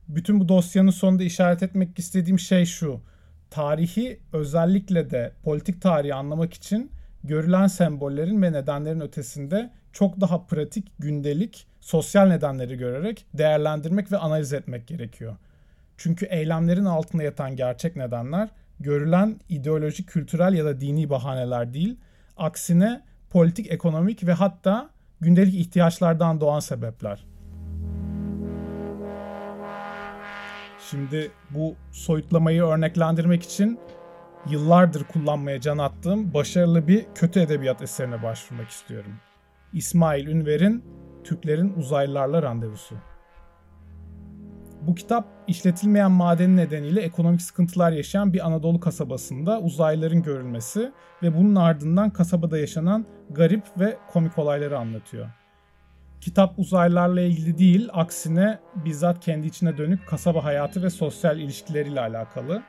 Bütün 0.07 0.39
bu 0.39 0.49
dosyanın 0.49 0.91
sonunda 0.91 1.23
işaret 1.23 1.63
etmek 1.63 1.99
istediğim 1.99 2.39
şey 2.39 2.65
şu. 2.65 3.01
Tarihi 3.49 4.19
özellikle 4.33 5.09
de 5.09 5.31
politik 5.43 5.81
tarihi 5.81 6.13
anlamak 6.13 6.53
için 6.53 6.91
görülen 7.23 7.67
sembollerin 7.67 8.41
ve 8.41 8.51
nedenlerin 8.51 8.99
ötesinde 8.99 9.69
çok 9.93 10.21
daha 10.21 10.45
pratik, 10.45 10.91
gündelik, 10.99 11.67
sosyal 11.81 12.27
nedenleri 12.27 12.77
görerek 12.77 13.25
değerlendirmek 13.33 14.11
ve 14.11 14.17
analiz 14.17 14.53
etmek 14.53 14.87
gerekiyor. 14.87 15.35
Çünkü 15.97 16.25
eylemlerin 16.25 16.85
altında 16.85 17.23
yatan 17.23 17.55
gerçek 17.55 17.95
nedenler 17.95 18.49
görülen 18.79 19.39
ideolojik, 19.49 20.07
kültürel 20.07 20.53
ya 20.53 20.65
da 20.65 20.81
dini 20.81 21.09
bahaneler 21.09 21.73
değil, 21.73 21.97
aksine 22.37 23.01
politik, 23.29 23.71
ekonomik 23.71 24.27
ve 24.27 24.33
hatta 24.33 24.89
gündelik 25.25 25.55
ihtiyaçlardan 25.55 26.41
doğan 26.41 26.59
sebepler. 26.59 27.25
Şimdi 30.89 31.31
bu 31.49 31.75
soyutlamayı 31.91 32.63
örneklendirmek 32.63 33.43
için 33.43 33.79
yıllardır 34.49 35.03
kullanmaya 35.03 35.61
can 35.61 35.77
attığım 35.77 36.33
başarılı 36.33 36.87
bir 36.87 37.05
kötü 37.15 37.39
edebiyat 37.39 37.81
eserine 37.81 38.23
başvurmak 38.23 38.69
istiyorum. 38.69 39.11
İsmail 39.73 40.27
Ünver'in 40.27 40.83
Türklerin 41.23 41.73
Uzaylılarla 41.73 42.41
Randevusu. 42.41 42.95
Bu 44.87 44.95
kitap 44.95 45.25
işletilmeyen 45.47 46.11
madeni 46.11 46.57
nedeniyle 46.57 47.01
ekonomik 47.01 47.41
sıkıntılar 47.41 47.91
yaşayan 47.91 48.33
bir 48.33 48.47
Anadolu 48.47 48.79
kasabasında 48.79 49.59
uzaylıların 49.59 50.23
görülmesi 50.23 50.91
ve 51.23 51.37
bunun 51.37 51.55
ardından 51.55 52.09
kasabada 52.09 52.57
yaşanan 52.57 53.05
garip 53.29 53.63
ve 53.79 53.97
komik 54.13 54.37
olayları 54.39 54.77
anlatıyor. 54.79 55.27
Kitap 56.21 56.59
uzaylılarla 56.59 57.21
ilgili 57.21 57.57
değil, 57.57 57.89
aksine 57.93 58.59
bizzat 58.75 59.19
kendi 59.19 59.47
içine 59.47 59.77
dönük 59.77 60.07
kasaba 60.07 60.43
hayatı 60.43 60.83
ve 60.83 60.89
sosyal 60.89 61.39
ilişkileriyle 61.39 62.01
alakalı. 62.01 62.63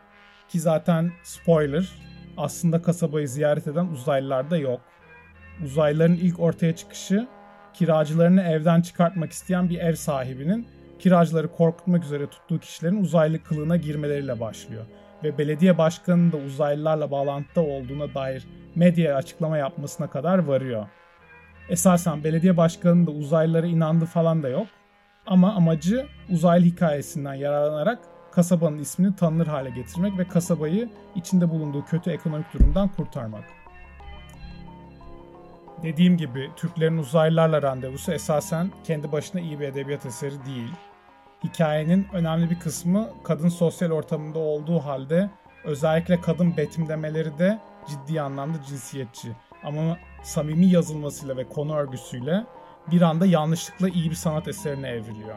Ki 0.49 0.61
zaten 0.61 1.13
spoiler, 1.23 1.93
aslında 2.37 2.83
kasabayı 2.83 3.29
ziyaret 3.29 3.67
eden 3.67 3.87
uzaylılar 3.87 4.51
da 4.51 4.57
yok. 4.57 4.81
Uzaylıların 5.65 6.17
ilk 6.17 6.41
ortaya 6.41 6.77
çıkışı 6.77 7.29
kiracılarını 7.75 8.43
evden 8.43 8.81
çıkartmak 8.81 9.33
isteyen 9.33 9.71
bir 9.71 9.79
ev 9.79 9.95
sahibinin 9.95 10.76
kiracıları 10.99 11.53
korkutmak 11.53 12.05
üzere 12.05 12.27
tuttuğu 12.27 12.59
kişilerin 12.59 13.03
uzaylı 13.03 13.43
kılığına 13.43 13.77
girmeleriyle 13.77 14.41
başlıyor. 14.41 14.85
Ve 15.25 15.39
belediye 15.39 15.79
başkanının 15.79 16.33
da 16.33 16.37
uzaylılarla 16.37 17.11
bağlantıda 17.11 17.61
olduğuna 17.61 18.15
dair 18.15 18.47
medyaya 18.75 19.17
açıklama 19.17 19.59
yapmasına 19.59 20.11
kadar 20.11 20.39
varıyor. 20.39 20.87
Esasen 21.69 22.25
belediye 22.25 22.57
başkanının 22.57 23.07
da 23.07 23.11
uzaylılara 23.11 23.67
inandığı 23.67 24.07
falan 24.07 24.43
da 24.43 24.49
yok. 24.49 24.67
Ama 25.27 25.55
amacı 25.55 26.07
uzaylı 26.31 26.65
hikayesinden 26.65 27.35
yararlanarak 27.35 27.99
kasabanın 28.33 28.79
ismini 28.79 29.17
tanınır 29.17 29.47
hale 29.47 29.71
getirmek 29.71 30.19
ve 30.19 30.29
kasabayı 30.29 30.89
içinde 31.15 31.51
bulunduğu 31.51 31.85
kötü 31.85 32.11
ekonomik 32.11 32.55
durumdan 32.55 32.89
kurtarmak. 32.89 33.45
Dediğim 35.83 36.17
gibi 36.17 36.51
Türklerin 36.57 36.99
uzaylılarla 36.99 37.63
randevusu 37.63 38.13
esasen 38.13 38.71
kendi 38.85 39.13
başına 39.13 39.41
iyi 39.41 39.61
bir 39.61 39.69
edebiyat 39.69 40.07
eseri 40.07 40.47
değil. 40.47 40.73
Hikayenin 41.45 42.07
önemli 42.13 42.51
bir 42.51 42.61
kısmı 42.61 43.09
kadın 43.25 43.49
sosyal 43.49 43.91
ortamında 43.91 44.39
olduğu 44.39 44.79
halde 44.79 45.31
özellikle 45.65 46.21
kadın 46.21 46.57
betimlemeleri 46.57 47.39
de 47.39 47.59
ciddi 47.89 48.21
anlamda 48.21 48.63
cinsiyetçi. 48.63 49.33
Ama 49.65 49.99
samimi 50.23 50.67
yazılmasıyla 50.67 51.37
ve 51.37 51.49
konu 51.49 51.77
örgüsüyle 51.77 52.45
bir 52.91 53.03
anda 53.03 53.27
yanlışlıkla 53.27 53.89
iyi 53.89 54.11
bir 54.11 54.15
sanat 54.15 54.49
eserine 54.49 54.89
evriliyor. 54.89 55.37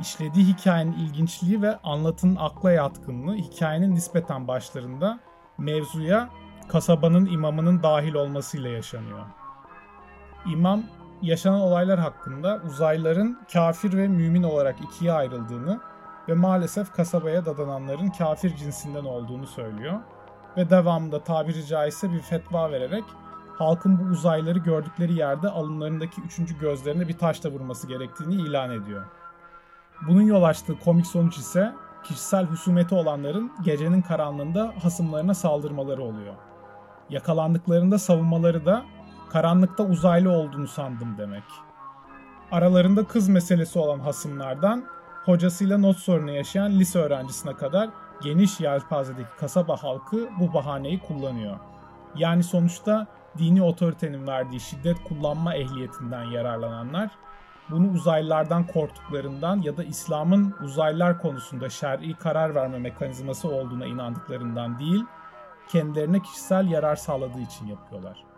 İşlediği 0.00 0.44
hikayenin 0.46 0.92
ilginçliği 0.92 1.62
ve 1.62 1.76
anlatının 1.76 2.36
akla 2.36 2.72
yatkınlığı 2.72 3.34
hikayenin 3.34 3.94
nispeten 3.94 4.48
başlarında 4.48 5.20
mevzuya 5.58 6.30
kasabanın 6.68 7.26
imamının 7.26 7.82
dahil 7.82 8.14
olmasıyla 8.14 8.70
yaşanıyor. 8.70 9.39
İmam 10.46 10.82
yaşanan 11.22 11.60
olaylar 11.60 11.98
hakkında 11.98 12.60
uzaylıların 12.66 13.38
kafir 13.52 13.96
ve 13.96 14.08
mümin 14.08 14.42
olarak 14.42 14.80
ikiye 14.80 15.12
ayrıldığını 15.12 15.80
ve 16.28 16.34
maalesef 16.34 16.92
kasabaya 16.92 17.46
dadananların 17.46 18.10
kafir 18.10 18.56
cinsinden 18.56 19.04
olduğunu 19.04 19.46
söylüyor. 19.46 20.00
Ve 20.56 20.70
devamında 20.70 21.24
tabiri 21.24 21.66
caizse 21.66 22.12
bir 22.12 22.20
fetva 22.20 22.70
vererek 22.70 23.04
halkın 23.58 23.98
bu 23.98 24.04
uzaylıları 24.04 24.58
gördükleri 24.58 25.12
yerde 25.12 25.48
alınlarındaki 25.48 26.20
üçüncü 26.20 26.58
gözlerine 26.58 27.08
bir 27.08 27.18
taşla 27.18 27.50
vurması 27.50 27.86
gerektiğini 27.86 28.34
ilan 28.34 28.70
ediyor. 28.70 29.04
Bunun 30.08 30.22
yol 30.22 30.42
açtığı 30.42 30.78
komik 30.78 31.06
sonuç 31.06 31.36
ise 31.36 31.72
kişisel 32.04 32.44
husumeti 32.44 32.94
olanların 32.94 33.52
gecenin 33.64 34.02
karanlığında 34.02 34.72
hasımlarına 34.82 35.34
saldırmaları 35.34 36.02
oluyor. 36.02 36.34
Yakalandıklarında 37.10 37.98
savunmaları 37.98 38.66
da 38.66 38.84
karanlıkta 39.32 39.82
uzaylı 39.82 40.30
olduğunu 40.30 40.68
sandım 40.68 41.18
demek. 41.18 41.44
Aralarında 42.52 43.04
kız 43.04 43.28
meselesi 43.28 43.78
olan 43.78 44.00
hasımlardan 44.00 44.84
hocasıyla 45.24 45.78
not 45.78 45.96
sorunu 45.96 46.30
yaşayan 46.30 46.72
lise 46.72 46.98
öğrencisine 46.98 47.54
kadar 47.54 47.90
geniş 48.22 48.60
yelpazedeki 48.60 49.30
kasaba 49.40 49.76
halkı 49.76 50.28
bu 50.40 50.54
bahaneyi 50.54 51.00
kullanıyor. 51.00 51.56
Yani 52.16 52.42
sonuçta 52.42 53.06
dini 53.38 53.62
otoritenin 53.62 54.26
verdiği 54.26 54.60
şiddet 54.60 55.04
kullanma 55.04 55.54
ehliyetinden 55.54 56.24
yararlananlar 56.24 57.10
bunu 57.70 57.90
uzaylılardan 57.90 58.66
korktuklarından 58.66 59.62
ya 59.62 59.76
da 59.76 59.84
İslam'ın 59.84 60.54
uzaylılar 60.62 61.18
konusunda 61.22 61.68
şer'i 61.68 62.14
karar 62.14 62.54
verme 62.54 62.78
mekanizması 62.78 63.48
olduğuna 63.48 63.86
inandıklarından 63.86 64.78
değil, 64.78 65.04
kendilerine 65.68 66.22
kişisel 66.22 66.70
yarar 66.70 66.96
sağladığı 66.96 67.40
için 67.40 67.66
yapıyorlar. 67.66 68.29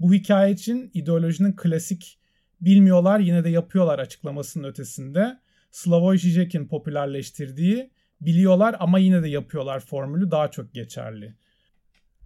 Bu 0.00 0.14
hikaye 0.14 0.52
için 0.52 0.90
ideolojinin 0.94 1.52
klasik 1.52 2.18
bilmiyorlar 2.60 3.20
yine 3.20 3.44
de 3.44 3.48
yapıyorlar 3.48 3.98
açıklamasının 3.98 4.68
ötesinde 4.68 5.38
Slavoj 5.70 6.22
Žižek'in 6.22 6.68
popülerleştirdiği 6.68 7.90
biliyorlar 8.20 8.76
ama 8.78 8.98
yine 8.98 9.22
de 9.22 9.28
yapıyorlar 9.28 9.80
formülü 9.80 10.30
daha 10.30 10.50
çok 10.50 10.74
geçerli. 10.74 11.34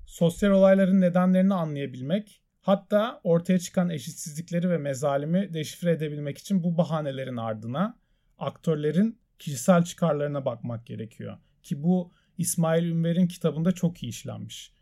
Sosyal 0.07 0.51
olayların 0.51 1.01
nedenlerini 1.01 1.55
anlayabilmek, 1.55 2.43
hatta 2.61 3.21
ortaya 3.25 3.59
çıkan 3.59 3.91
eşitsizlikleri 3.91 4.71
ve 4.71 4.79
mezalimi 4.79 5.55
deşifre 5.55 5.91
edebilmek 5.91 6.39
için 6.39 6.65
bu 6.65 6.77
bahanelerin 6.77 7.37
ardına 7.37 7.99
aktörlerin 8.39 9.19
kişisel 9.39 9.85
çıkarlarına 9.85 10.45
bakmak 10.45 10.87
gerekiyor. 10.87 11.39
Ki 11.63 11.83
bu 11.83 12.13
İsmail 12.39 12.85
Ünver'in 12.85 13.27
kitabında 13.27 13.73
çok 13.73 14.03
iyi 14.03 14.09
işlenmiş 14.09 14.73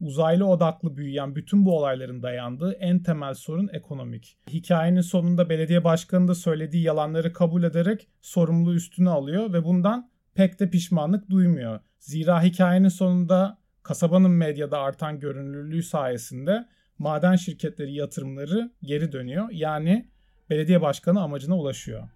uzaylı 0.00 0.46
odaklı 0.46 0.96
büyüyen 0.96 1.34
bütün 1.34 1.64
bu 1.64 1.76
olayların 1.78 2.22
dayandığı 2.22 2.72
en 2.72 3.02
temel 3.02 3.34
sorun 3.34 3.68
ekonomik. 3.72 4.38
Hikayenin 4.48 5.00
sonunda 5.00 5.48
belediye 5.48 5.84
başkanı 5.84 6.28
da 6.28 6.34
söylediği 6.34 6.82
yalanları 6.82 7.32
kabul 7.32 7.62
ederek 7.62 8.08
sorumluluğu 8.20 8.74
üstüne 8.74 9.10
alıyor 9.10 9.52
ve 9.52 9.64
bundan 9.64 10.10
pek 10.34 10.60
de 10.60 10.70
pişmanlık 10.70 11.30
duymuyor. 11.30 11.80
Zira 11.98 12.42
hikayenin 12.42 12.88
sonunda 12.88 13.58
kasabanın 13.82 14.30
medyada 14.30 14.78
artan 14.78 15.20
görünürlüğü 15.20 15.82
sayesinde 15.82 16.68
maden 16.98 17.36
şirketleri 17.36 17.94
yatırımları 17.94 18.70
geri 18.82 19.12
dönüyor. 19.12 19.48
Yani 19.50 20.08
belediye 20.50 20.80
başkanı 20.80 21.22
amacına 21.22 21.56
ulaşıyor. 21.56 22.08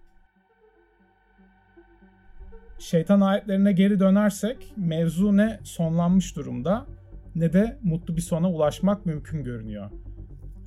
Şeytan 2.78 3.20
ayetlerine 3.20 3.72
geri 3.72 4.00
dönersek 4.00 4.72
mevzu 4.76 5.36
ne 5.36 5.60
sonlanmış 5.64 6.36
durumda 6.36 6.86
ne 7.34 7.52
de 7.52 7.78
mutlu 7.82 8.16
bir 8.16 8.22
sona 8.22 8.50
ulaşmak 8.50 9.06
mümkün 9.06 9.44
görünüyor. 9.44 9.90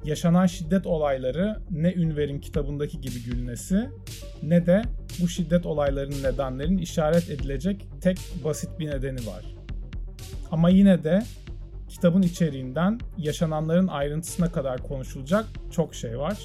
Yaşanan 0.04 0.46
şiddet 0.46 0.88
olayları 0.88 1.58
ne 1.72 1.94
Ünver'in 1.94 2.40
kitabındaki 2.40 3.02
gibi 3.02 3.24
gülnesi 3.24 3.90
ne 4.44 4.66
de 4.66 4.82
bu 5.22 5.28
şiddet 5.28 5.66
olaylarının 5.66 6.24
nedenlerinin 6.24 6.78
işaret 6.78 7.30
edilecek 7.30 7.88
tek 8.02 8.18
basit 8.44 8.80
bir 8.80 8.88
nedeni 8.88 9.28
var. 9.28 9.56
Ama 10.52 10.70
yine 10.70 11.04
de 11.04 11.24
Kitabın 11.96 12.22
içeriğinden 12.22 13.00
yaşananların 13.18 13.88
ayrıntısına 13.88 14.52
kadar 14.52 14.84
konuşulacak 14.84 15.46
çok 15.72 15.96
şey 15.96 16.20
var 16.20 16.38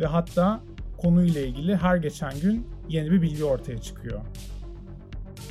ve 0.00 0.06
hatta 0.06 0.60
konuyla 0.98 1.40
ilgili 1.40 1.76
her 1.76 1.96
geçen 1.96 2.40
gün 2.40 2.66
yeni 2.88 3.10
bir 3.10 3.22
bilgi 3.22 3.44
ortaya 3.44 3.78
çıkıyor. 3.78 4.20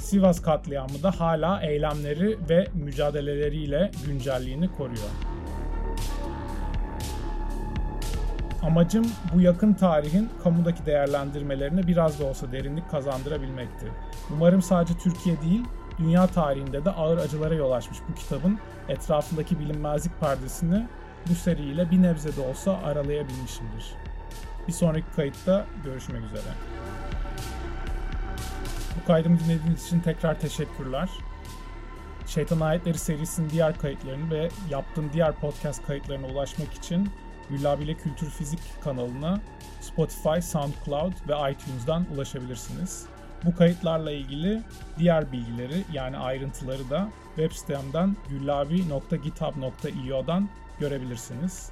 Sivas 0.09 0.41
katliamı 0.41 1.03
da 1.03 1.11
hala 1.19 1.61
eylemleri 1.61 2.37
ve 2.49 2.67
mücadeleleriyle 2.73 3.91
güncelliğini 4.05 4.71
koruyor. 4.71 5.09
Amacım 8.63 9.05
bu 9.33 9.41
yakın 9.41 9.73
tarihin 9.73 10.29
kamudaki 10.43 10.85
değerlendirmelerine 10.85 11.87
biraz 11.87 12.19
da 12.19 12.25
olsa 12.25 12.51
derinlik 12.51 12.91
kazandırabilmekti. 12.91 13.85
Umarım 14.33 14.61
sadece 14.61 14.93
Türkiye 14.97 15.41
değil, 15.41 15.63
dünya 15.99 16.27
tarihinde 16.27 16.85
de 16.85 16.91
ağır 16.91 17.17
acılara 17.17 17.55
yol 17.55 17.71
açmış 17.71 17.97
bu 18.09 18.15
kitabın 18.15 18.59
etrafındaki 18.87 19.59
bilinmezlik 19.59 20.19
perdesini 20.19 20.87
bu 21.29 21.35
seriyle 21.35 21.91
bir 21.91 22.01
nebze 22.01 22.35
de 22.35 22.41
olsa 22.41 22.77
aralayabilmişimdir. 22.77 23.93
Bir 24.67 24.73
sonraki 24.73 25.11
kayıtta 25.15 25.65
görüşmek 25.85 26.23
üzere. 26.23 26.49
Bu 28.99 29.03
kaydımı 29.07 29.39
dinlediğiniz 29.39 29.85
için 29.85 29.99
tekrar 29.99 30.39
teşekkürler. 30.39 31.09
Şeytan 32.27 32.59
Ayetleri 32.59 32.97
serisinin 32.97 33.49
diğer 33.49 33.77
kayıtlarını 33.77 34.31
ve 34.31 34.49
yaptığım 34.69 35.13
diğer 35.13 35.35
podcast 35.35 35.87
kayıtlarına 35.87 36.27
ulaşmak 36.27 36.73
için 36.73 37.09
Güllabile 37.49 37.93
Kültür 37.93 38.29
Fizik 38.29 38.59
kanalına 38.83 39.39
Spotify, 39.81 40.39
SoundCloud 40.41 41.13
ve 41.27 41.33
iTunes'dan 41.51 42.05
ulaşabilirsiniz. 42.15 43.05
Bu 43.45 43.55
kayıtlarla 43.55 44.11
ilgili 44.11 44.61
diğer 44.97 45.31
bilgileri 45.31 45.83
yani 45.93 46.17
ayrıntıları 46.17 46.89
da 46.89 47.09
web 47.35 47.51
sitemden 47.51 48.15
güllabi.github.io'dan 48.29 50.49
görebilirsiniz. 50.79 51.69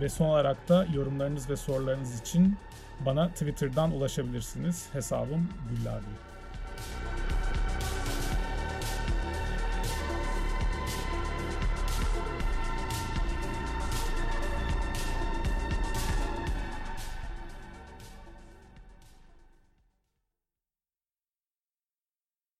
Ve 0.00 0.08
son 0.08 0.26
olarak 0.26 0.68
da 0.68 0.86
yorumlarınız 0.94 1.50
ve 1.50 1.56
sorularınız 1.56 2.20
için 2.20 2.56
bana 3.06 3.28
Twitter'dan 3.28 3.90
ulaşabilirsiniz. 3.92 4.88
Hesabım 4.92 5.48
Güllabi. 5.70 6.04